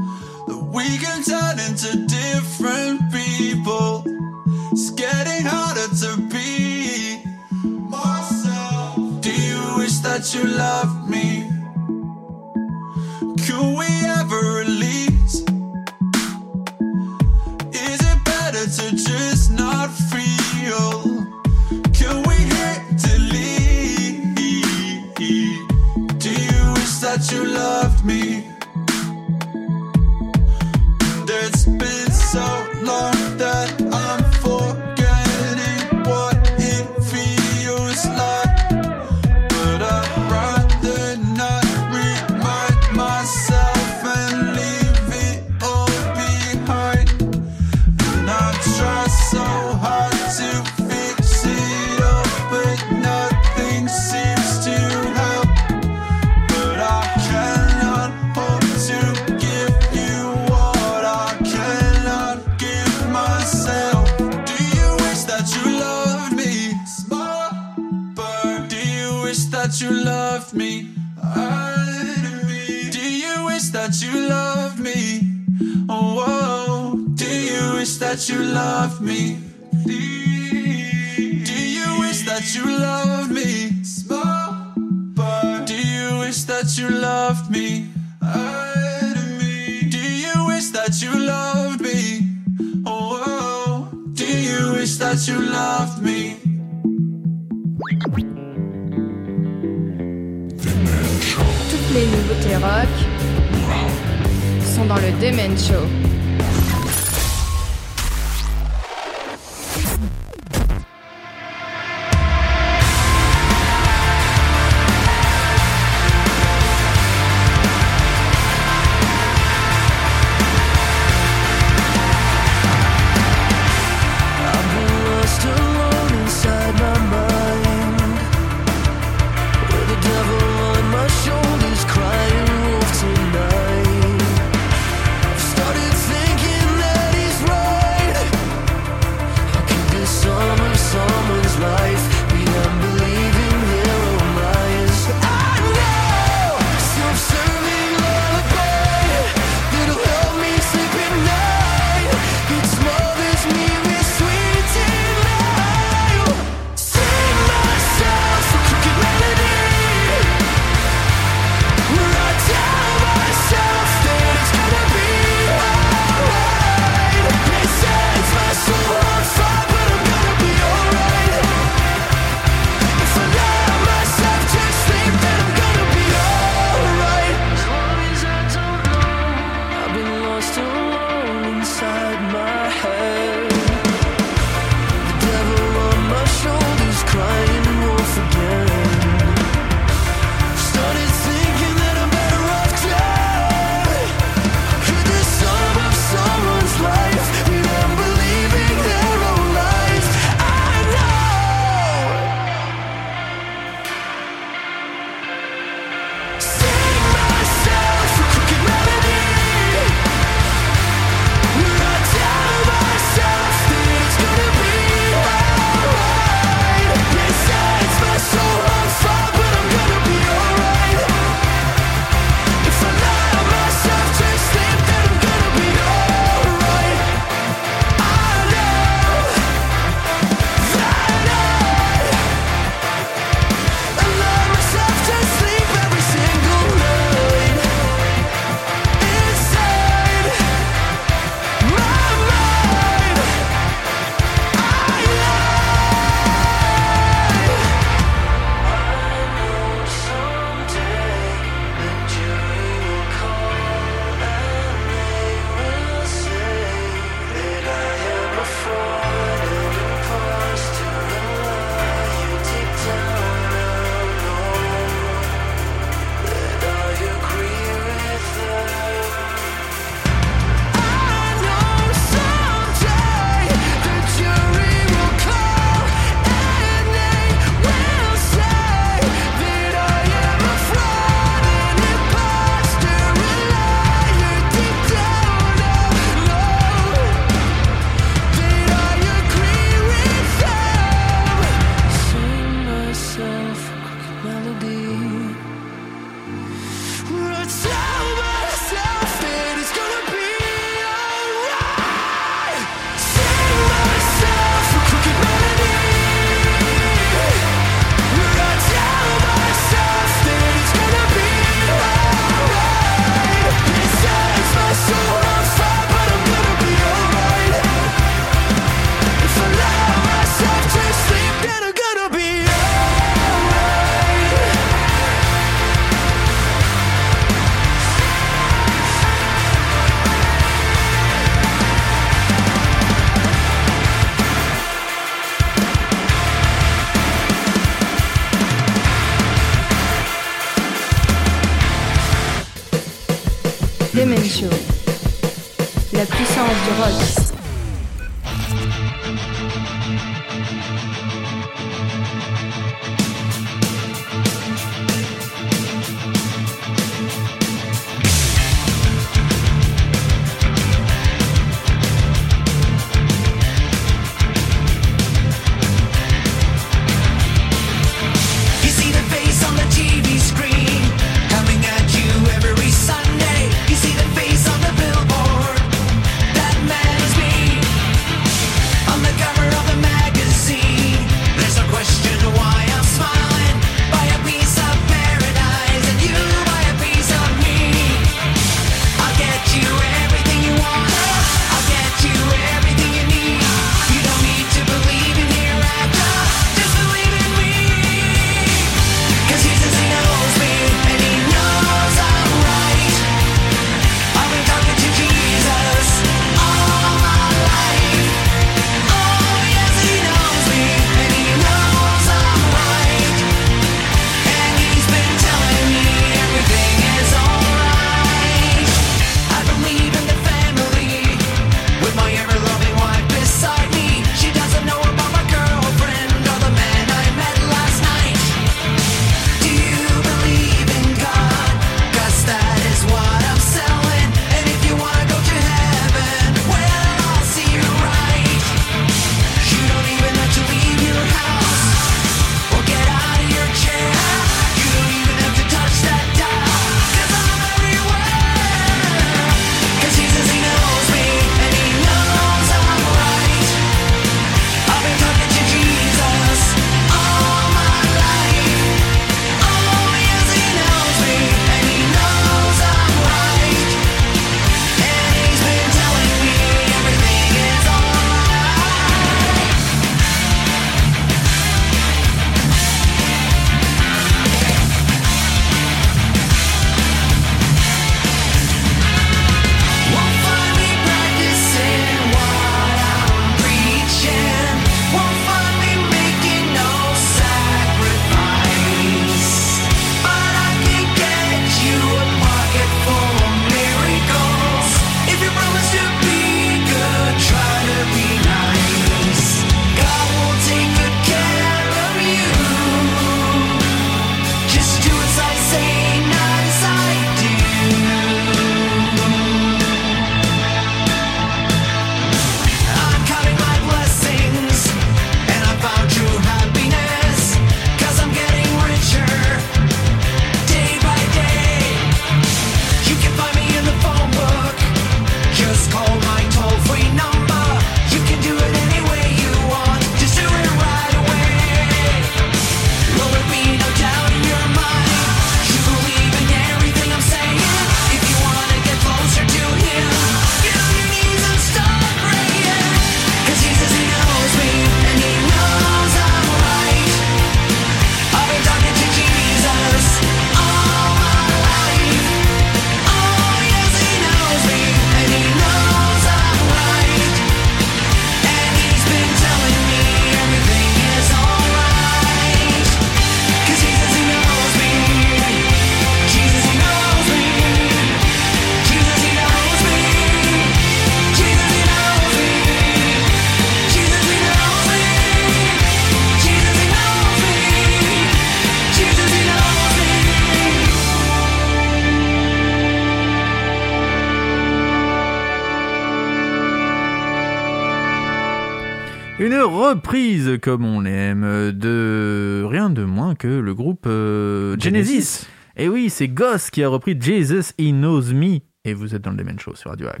Reprise 589.74 590.38
comme 590.40 590.64
on 590.64 590.80
l'aime 590.80 591.50
de 591.50 592.44
rien 592.48 592.70
de 592.70 592.84
moins 592.84 593.16
que 593.16 593.26
le 593.26 593.54
groupe 593.54 593.86
euh, 593.88 594.56
Genesis. 594.60 595.26
Et 595.56 595.68
oui, 595.68 595.90
c'est 595.90 596.06
Goss 596.06 596.50
qui 596.50 596.62
a 596.62 596.68
repris 596.68 596.96
Jesus 597.00 597.52
He 597.58 597.72
Knows 597.72 598.12
Me. 598.14 598.38
Et 598.64 598.72
vous 598.72 598.94
êtes 598.94 599.02
dans 599.02 599.10
le 599.10 599.16
Demen 599.16 599.38
Show 599.38 599.56
sur 599.56 599.70
Radio 599.70 599.88
Axe. 599.88 600.00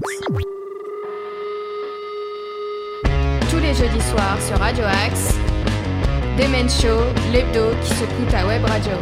Tous 3.50 3.58
les 3.58 3.74
jeudis 3.74 4.04
soirs 4.10 4.40
sur 4.40 4.58
Radio 4.58 4.84
Axe, 4.84 5.34
Demen 6.38 6.70
Show, 6.70 7.00
l'hebdo 7.32 7.76
qui 7.82 7.94
s'écoute 7.94 8.32
à 8.32 8.46
Web 8.46 8.64
Radio. 8.64 8.92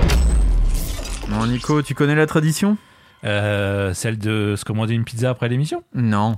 Bon, 1.28 1.46
Nico, 1.46 1.82
tu 1.82 1.94
connais 1.94 2.14
la 2.14 2.26
tradition? 2.26 2.78
Euh, 3.24 3.92
celle 3.92 4.18
de 4.18 4.54
se 4.56 4.64
commander 4.64 4.94
une 4.94 5.04
pizza 5.04 5.28
après 5.28 5.50
l'émission? 5.50 5.84
Non. 5.94 6.36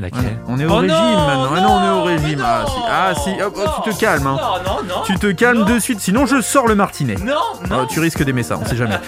Laquelle 0.00 0.38
On 0.46 0.60
est 0.60 0.64
au 0.64 0.70
Oh 0.70 0.76
régime 0.76 0.96
non, 0.96 1.26
maintenant. 1.26 1.48
Ah 1.56 1.60
non, 1.60 1.70
on 1.72 1.84
est 1.84 2.00
au 2.00 2.02
régime. 2.04 2.38
non. 2.38 2.44
Ah 2.46 2.64
si, 3.16 3.30
ah, 3.40 3.48
si. 3.54 3.82
Tu 3.90 3.90
te 3.94 3.98
calmes. 4.00 4.26
Hein. 4.28 4.36
Non, 4.40 4.72
non, 4.72 4.78
non. 4.88 5.02
Tu 5.04 5.16
te 5.16 5.26
calmes 5.32 5.64
de 5.64 5.78
suite, 5.80 5.98
sinon 6.00 6.24
je 6.24 6.40
sors 6.40 6.68
le 6.68 6.76
martinet. 6.76 7.16
Non, 7.16 7.34
non. 7.68 7.80
Oh, 7.82 7.86
tu 7.90 7.98
risques 7.98 8.22
d'aimer 8.24 8.44
ça, 8.44 8.58
on 8.62 8.64
sait 8.64 8.76
jamais. 8.76 8.98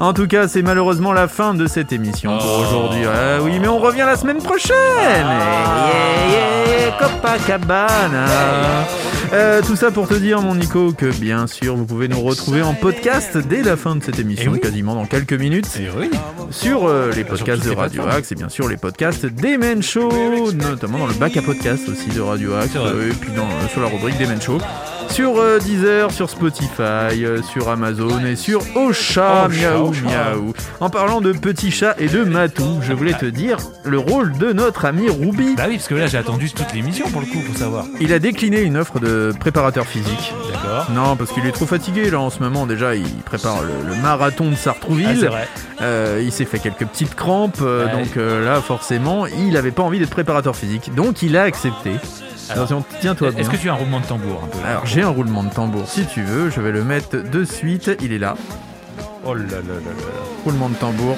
En 0.00 0.14
tout 0.14 0.26
cas, 0.26 0.48
c'est 0.48 0.62
malheureusement 0.62 1.12
la 1.12 1.28
fin 1.28 1.52
de 1.52 1.66
cette 1.66 1.92
émission 1.92 2.38
pour 2.38 2.46
Oh. 2.48 2.62
aujourd'hui. 2.62 3.02
Ah 3.06 3.42
oui, 3.42 3.58
mais 3.60 3.68
on 3.68 3.78
revient 3.78 4.04
la 4.06 4.16
semaine 4.16 4.38
prochaine. 4.42 4.72
Yeah, 5.26 6.26
yeah, 6.30 6.92
Copacabana. 6.98 8.24
Euh, 9.34 9.60
tout 9.60 9.76
ça 9.76 9.90
pour 9.90 10.08
te 10.08 10.14
dire, 10.14 10.40
mon 10.40 10.54
Nico, 10.54 10.92
que 10.92 11.04
bien 11.20 11.46
sûr, 11.46 11.76
vous 11.76 11.84
pouvez 11.84 12.08
nous 12.08 12.20
retrouver 12.22 12.62
en 12.62 12.72
podcast 12.72 13.36
dès 13.36 13.62
la 13.62 13.76
fin 13.76 13.94
de 13.94 14.02
cette 14.02 14.18
émission, 14.18 14.52
Eh 14.52 14.54
oui. 14.54 14.60
quasiment 14.60 14.94
dans 14.94 15.04
quelques 15.04 15.34
minutes, 15.34 15.68
Eh 15.78 15.88
oui. 15.98 16.10
sur 16.50 16.86
euh, 16.88 17.10
les 17.14 17.24
podcasts 17.24 17.62
de 17.68 17.74
Radio. 17.74 18.04
Axe 18.10 18.32
et 18.32 18.36
bien 18.36 18.48
sûr 18.48 18.66
les 18.68 18.78
podcasts 18.78 19.26
des 19.26 19.58
Men 19.58 19.82
Show, 19.82 20.08
notamment 20.46 20.98
dans 20.98 21.06
le 21.06 21.14
bac 21.14 21.36
à 21.36 21.42
podcast 21.42 21.88
aussi 21.88 22.08
de 22.08 22.20
Radio 22.20 22.54
Axe, 22.54 22.72
euh, 22.76 23.10
et 23.10 23.14
puis 23.14 23.30
dans, 23.32 23.46
euh, 23.46 23.68
sur 23.70 23.80
la 23.80 23.88
rubrique 23.88 24.16
des 24.18 24.26
Men 24.26 24.40
Show. 24.40 24.58
Sur 25.10 25.38
euh, 25.40 25.58
Deezer, 25.58 26.12
sur 26.12 26.30
Spotify, 26.30 27.24
euh, 27.24 27.42
sur 27.42 27.68
Amazon 27.70 28.20
et 28.24 28.36
sur 28.36 28.60
Ocha, 28.76 29.46
Ocha, 29.46 29.48
miaou 29.48 29.90
miaou. 30.04 30.52
En 30.80 30.90
parlant 30.90 31.20
de 31.20 31.32
petits 31.32 31.72
chats 31.72 31.96
et 31.98 32.06
de 32.06 32.22
matou, 32.22 32.78
je 32.82 32.92
voulais 32.92 33.14
te 33.14 33.26
dire 33.26 33.56
le 33.84 33.98
rôle 33.98 34.32
de 34.38 34.52
notre 34.52 34.84
ami 34.84 35.08
Ruby. 35.10 35.56
Bah 35.56 35.64
oui, 35.68 35.76
parce 35.76 35.88
que 35.88 35.94
là 35.96 36.06
j'ai 36.06 36.18
attendu 36.18 36.50
toute 36.50 36.72
l'émission 36.72 37.08
pour 37.10 37.20
le 37.20 37.26
coup, 37.26 37.40
faut 37.40 37.58
savoir. 37.58 37.84
Il 38.00 38.12
a 38.12 38.20
décliné 38.20 38.60
une 38.60 38.76
offre 38.76 39.00
de 39.00 39.32
préparateur 39.40 39.86
physique. 39.86 40.32
D'accord. 40.52 40.86
Non, 40.92 41.16
parce 41.16 41.32
qu'il 41.32 41.44
est 41.46 41.52
trop 41.52 41.66
fatigué 41.66 42.10
là 42.10 42.20
en 42.20 42.30
ce 42.30 42.38
moment. 42.40 42.66
Déjà, 42.66 42.94
il 42.94 43.08
prépare 43.24 43.62
le, 43.62 43.90
le 43.90 44.00
marathon 44.00 44.44
de 44.44 44.50
Ah, 44.52 44.56
c'est 44.56 44.64
Sartrouville. 44.64 45.26
vrai. 45.26 45.48
Euh, 45.80 46.20
il 46.22 46.30
s'est 46.30 46.44
fait 46.44 46.58
quelques 46.60 46.86
petites 46.86 47.14
crampes, 47.16 47.60
Ouais. 47.60 47.90
donc 47.92 48.14
là, 48.16 48.60
forcément, 48.60 49.26
il 49.26 49.56
avait 49.56 49.70
pas 49.72 49.82
envie 49.82 49.98
d'être 49.98 50.10
préparateur 50.10 50.54
physique. 50.54 50.94
Donc, 50.94 51.22
il 51.22 51.36
a 51.36 51.42
accepté. 51.42 51.92
Attention, 52.50 52.84
tiens-toi 53.00 53.30
bien. 53.30 53.40
Est-ce 53.40 53.50
que 53.50 53.56
tu 53.56 53.68
as 53.68 53.72
un 53.72 53.76
roulement 53.76 54.00
de 54.00 54.06
tambour 54.06 54.42
un 54.44 54.46
peu 54.46 54.58
Alors, 54.66 54.86
j'ai 54.86 55.02
un 55.02 55.08
roulement 55.08 55.42
de 55.42 55.50
tambour. 55.50 55.86
Si 55.86 56.06
tu 56.06 56.22
veux, 56.22 56.50
je 56.50 56.60
vais 56.60 56.72
le 56.72 56.84
mettre 56.84 57.16
de 57.16 57.44
suite. 57.44 57.90
Il 58.00 58.12
est 58.12 58.18
là. 58.18 58.36
Oh 59.24 59.34
là 59.34 59.42
là 59.42 59.50
là 59.50 59.74
là 59.74 59.90
là. 59.90 60.22
Roulement 60.44 60.68
de 60.68 60.74
tambour. 60.74 61.16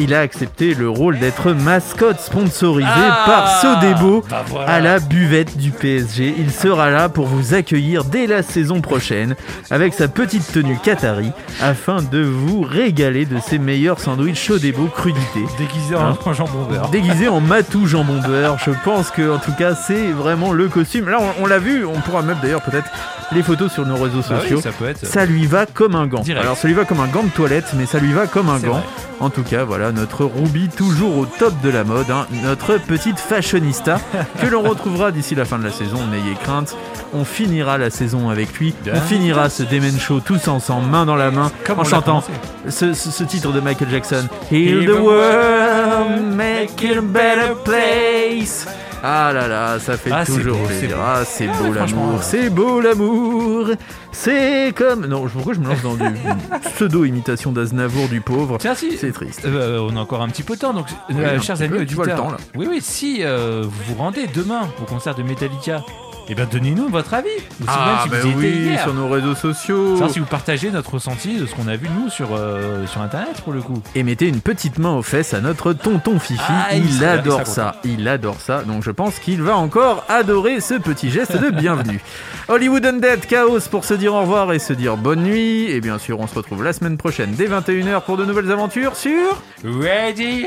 Il 0.00 0.14
a 0.14 0.20
accepté 0.20 0.74
le 0.74 0.88
rôle 0.88 1.18
d'être 1.18 1.50
mascotte 1.52 2.20
sponsorisé 2.20 2.88
Ah 2.88 3.24
par 3.26 3.60
Sodebo. 3.60 4.24
Bah 4.30 4.44
voilà. 4.46 4.72
à 4.72 4.80
la 4.80 5.00
buvette 5.00 5.58
du 5.58 5.72
PSG. 5.72 6.34
Il 6.38 6.52
sera 6.52 6.88
là 6.90 7.08
pour 7.08 7.26
vous 7.26 7.52
accueillir 7.54 8.04
dès 8.04 8.28
la 8.28 8.42
saison 8.44 8.80
prochaine 8.80 9.34
avec 9.70 9.94
sa 9.94 10.06
petite 10.06 10.52
tenue 10.52 10.78
Qatari 10.82 11.32
afin 11.60 12.00
de 12.00 12.20
vous 12.22 12.60
régaler 12.62 13.26
de 13.26 13.40
ses 13.40 13.58
meilleurs 13.58 13.98
sandwichs 13.98 14.52
beaux 14.76 14.86
crudités. 14.86 15.44
Déguisé 15.58 15.96
Hein 15.96 16.16
en 16.24 16.32
jambon 16.32 16.64
beurre. 16.70 16.88
Déguisé 16.90 17.26
en 17.28 17.40
matou 17.40 17.86
jambon 17.86 18.20
beurre, 18.20 18.56
je 18.64 18.70
pense 18.84 19.10
que 19.10 19.34
en 19.34 19.38
tout 19.38 19.52
cas 19.58 19.74
c'est 19.74 20.12
vraiment 20.12 20.52
le 20.52 20.68
costume. 20.68 21.08
Là 21.08 21.18
on, 21.20 21.42
on 21.42 21.46
l'a 21.46 21.58
vu, 21.58 21.84
on 21.84 21.98
pourra 22.00 22.22
mettre 22.22 22.40
d'ailleurs 22.40 22.62
peut-être 22.62 22.88
les 23.32 23.42
photos 23.42 23.70
sur 23.72 23.84
nos 23.86 23.96
réseaux 23.96 24.22
Bah 24.28 24.40
sociaux. 24.40 24.56
oui, 24.56 24.62
ça 24.62 24.70
peut 24.70 24.88
être. 24.88 25.04
Ça 25.06 25.26
lui 25.26 25.46
va 25.46 25.66
comme 25.66 25.94
un 25.94 26.06
gant. 26.06 26.20
Direct. 26.20 26.44
Alors 26.44 26.56
ça 26.56 26.66
lui 26.68 26.74
va 26.74 26.84
comme 26.84 27.00
un 27.00 27.06
gant 27.08 27.22
de 27.22 27.28
toilette, 27.28 27.66
mais 27.76 27.86
ça 27.86 27.98
lui 27.98 28.12
va 28.12 28.26
comme 28.26 28.48
un 28.48 28.58
gant. 28.58 28.72
vrai. 28.74 28.82
En 29.20 29.30
tout 29.30 29.42
cas, 29.42 29.64
voilà 29.64 29.90
notre 29.92 30.24
Ruby 30.24 30.68
toujours 30.68 31.16
au 31.18 31.26
top 31.26 31.52
de 31.62 31.70
la 31.70 31.82
mode, 31.82 32.08
hein, 32.10 32.26
notre 32.44 32.78
petite 32.78 33.18
fashionista 33.18 33.98
que 34.40 34.46
l'on 34.46 34.62
retrouvera 34.62 35.10
d'ici 35.10 35.34
la 35.34 35.44
fin 35.44 35.58
de 35.58 35.64
la 35.64 35.72
saison. 35.72 35.98
N'ayez 36.10 36.36
crainte, 36.42 36.76
on 37.12 37.24
finira 37.24 37.78
la 37.78 37.90
saison 37.90 38.28
avec 38.30 38.54
lui. 38.58 38.74
Bien. 38.84 38.94
On 38.96 39.00
finira 39.00 39.50
ce 39.50 39.64
Demen 39.64 39.98
Show 39.98 40.20
tous 40.20 40.46
ensemble, 40.48 40.86
main 40.88 41.04
dans 41.04 41.16
la 41.16 41.30
main, 41.32 41.50
Comme 41.66 41.80
en 41.80 41.84
chantant 41.84 42.22
ce, 42.68 42.92
ce- 42.94 43.10
ce 43.10 43.24
titre 43.24 43.50
de 43.52 43.58
Michael 43.60 43.88
Jackson. 43.90 44.28
Heal 44.52 44.86
the 44.86 45.00
world, 45.00 46.22
make 46.34 46.80
it 46.82 46.96
a 46.96 47.00
better 47.02 47.54
place. 47.64 48.66
Ah 49.02 49.32
là 49.32 49.46
là, 49.46 49.78
ça 49.78 49.96
fait 49.96 50.10
Ah, 50.12 50.24
toujours 50.26 50.58
plaisir. 50.66 50.90
beau. 50.96 51.02
Ah, 51.04 51.22
c'est 51.24 51.48
Ah, 51.48 51.52
beau 51.62 51.72
franchement, 51.72 52.00
l'amour, 52.06 52.14
ouais. 52.18 52.22
c'est 52.24 52.50
beau 52.50 52.80
l'amour. 52.80 53.68
C'est 54.10 54.72
comme. 54.76 55.06
Non, 55.06 55.26
pourquoi 55.28 55.54
je 55.54 55.60
me 55.60 55.68
lance 55.68 55.82
dans 55.82 55.94
du 55.94 56.04
pseudo-imitation 56.74 57.52
d'Aznavour 57.52 58.08
du 58.08 58.20
pauvre? 58.20 58.58
Tiens, 58.58 58.74
si. 58.74 58.96
C'est 58.96 59.12
triste. 59.12 59.42
Euh, 59.44 59.86
on 59.88 59.96
a 59.96 60.00
encore 60.00 60.22
un 60.22 60.28
petit 60.28 60.42
peu 60.42 60.56
de 60.56 60.60
temps, 60.60 60.72
donc 60.74 60.86
Oui, 61.10 61.16
euh, 61.20 61.40
chers 61.40 61.60
amis 61.62 61.78
peu, 61.78 61.86
tu 61.86 61.94
vois 61.94 62.06
le 62.06 62.14
temps, 62.16 62.30
là. 62.30 62.38
oui 62.56 62.66
oui, 62.68 62.78
si 62.82 63.18
euh, 63.22 63.62
vous 63.64 63.94
vous 63.94 64.02
rendez 64.02 64.26
demain 64.34 64.68
au 64.82 64.84
concert 64.84 65.14
de 65.14 65.22
Metallica, 65.22 65.84
eh 66.28 66.34
bien 66.34 66.46
donnez-nous 66.50 66.88
votre 66.88 67.14
avis. 67.14 67.28
Ah, 67.66 68.04
bah 68.10 68.20
si 68.20 68.30
vous 68.32 68.42
y 68.42 68.46
étiez 68.46 68.60
oui, 68.60 68.68
hier. 68.70 68.82
sur 68.82 68.94
nos 68.94 69.08
réseaux 69.08 69.34
sociaux. 69.34 69.96
Si 70.08 70.18
vous 70.18 70.26
partagez 70.26 70.70
notre 70.70 70.94
ressenti 70.94 71.38
de 71.38 71.46
ce 71.46 71.54
qu'on 71.54 71.68
a 71.68 71.76
vu 71.76 71.88
nous 71.88 72.10
sur 72.10 72.30
euh, 72.32 72.86
sur 72.86 73.00
internet 73.00 73.40
pour 73.42 73.52
le 73.52 73.62
coup. 73.62 73.82
Et 73.94 74.02
mettez 74.02 74.28
une 74.28 74.40
petite 74.40 74.78
main 74.78 74.94
aux 74.94 75.02
fesses 75.02 75.32
à 75.34 75.40
notre 75.40 75.72
tonton 75.72 76.18
Fifi. 76.18 76.40
Ah, 76.48 76.74
il 76.74 77.04
adore 77.04 77.46
ça. 77.46 77.76
Il 77.84 78.06
adore 78.08 78.40
ça. 78.40 78.62
Donc 78.62 78.82
je 78.82 78.90
pense 78.90 79.18
qu'il 79.18 79.42
va 79.42 79.56
encore 79.56 80.04
adorer 80.08 80.60
ce 80.60 80.74
petit 80.74 81.10
geste 81.10 81.36
de 81.40 81.50
bienvenue. 81.50 82.00
Hollywood 82.48 82.84
Undead 82.84 83.26
Chaos 83.26 83.60
pour 83.70 83.84
se 83.84 83.94
dire 83.94 84.14
au 84.14 84.20
revoir 84.20 84.52
et 84.52 84.58
se 84.58 84.72
dire 84.72 84.96
bonne 84.96 85.22
nuit. 85.22 85.70
Et 85.70 85.80
bien 85.80 85.98
sûr, 85.98 86.20
on 86.20 86.26
se 86.26 86.34
retrouve 86.34 86.62
la 86.62 86.72
semaine 86.72 86.96
prochaine 86.98 87.32
dès 87.32 87.46
21h 87.46 88.02
pour 88.02 88.16
de 88.16 88.24
nouvelles 88.24 88.52
aventures 88.52 88.96
sur. 88.96 89.42
Radio 89.64 90.46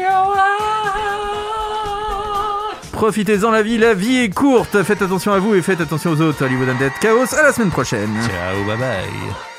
Profitez-en 3.01 3.49
la 3.49 3.63
vie, 3.63 3.79
la 3.79 3.95
vie 3.95 4.17
est 4.17 4.29
courte. 4.29 4.83
Faites 4.83 5.01
attention 5.01 5.31
à 5.33 5.39
vous 5.39 5.55
et 5.55 5.63
faites 5.63 5.81
attention 5.81 6.11
aux 6.11 6.21
autres. 6.21 6.45
Hollywood 6.45 6.69
Undead 6.69 6.91
Chaos, 7.01 7.33
à 7.33 7.41
la 7.41 7.51
semaine 7.51 7.71
prochaine. 7.71 8.11
Ciao, 8.27 8.63
bye 8.67 8.77
bye. 8.77 9.50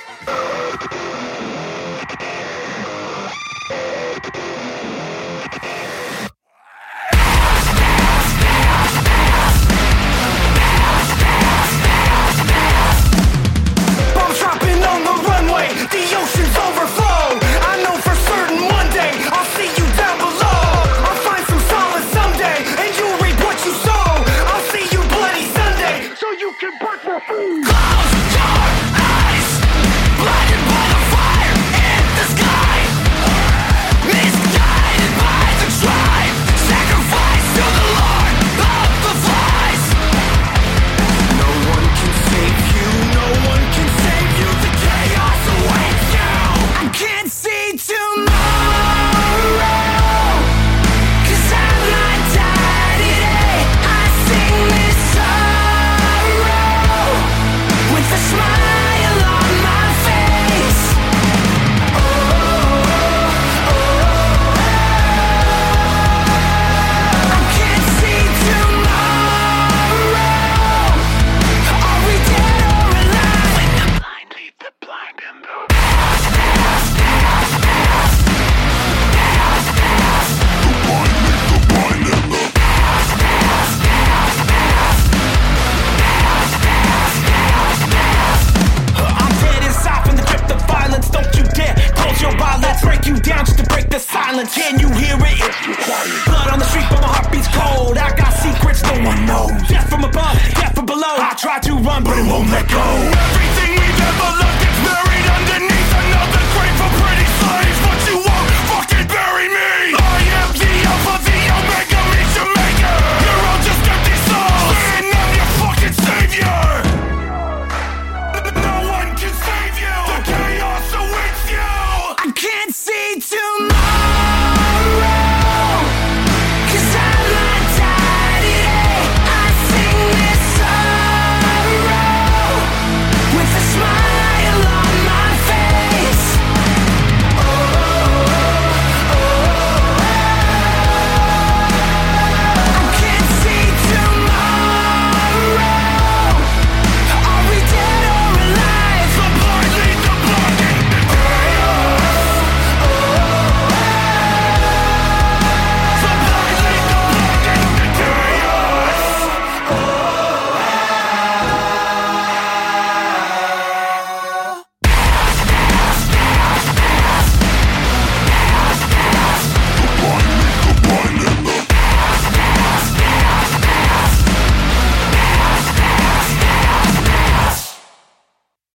To 101.63 101.75
run, 101.77 102.02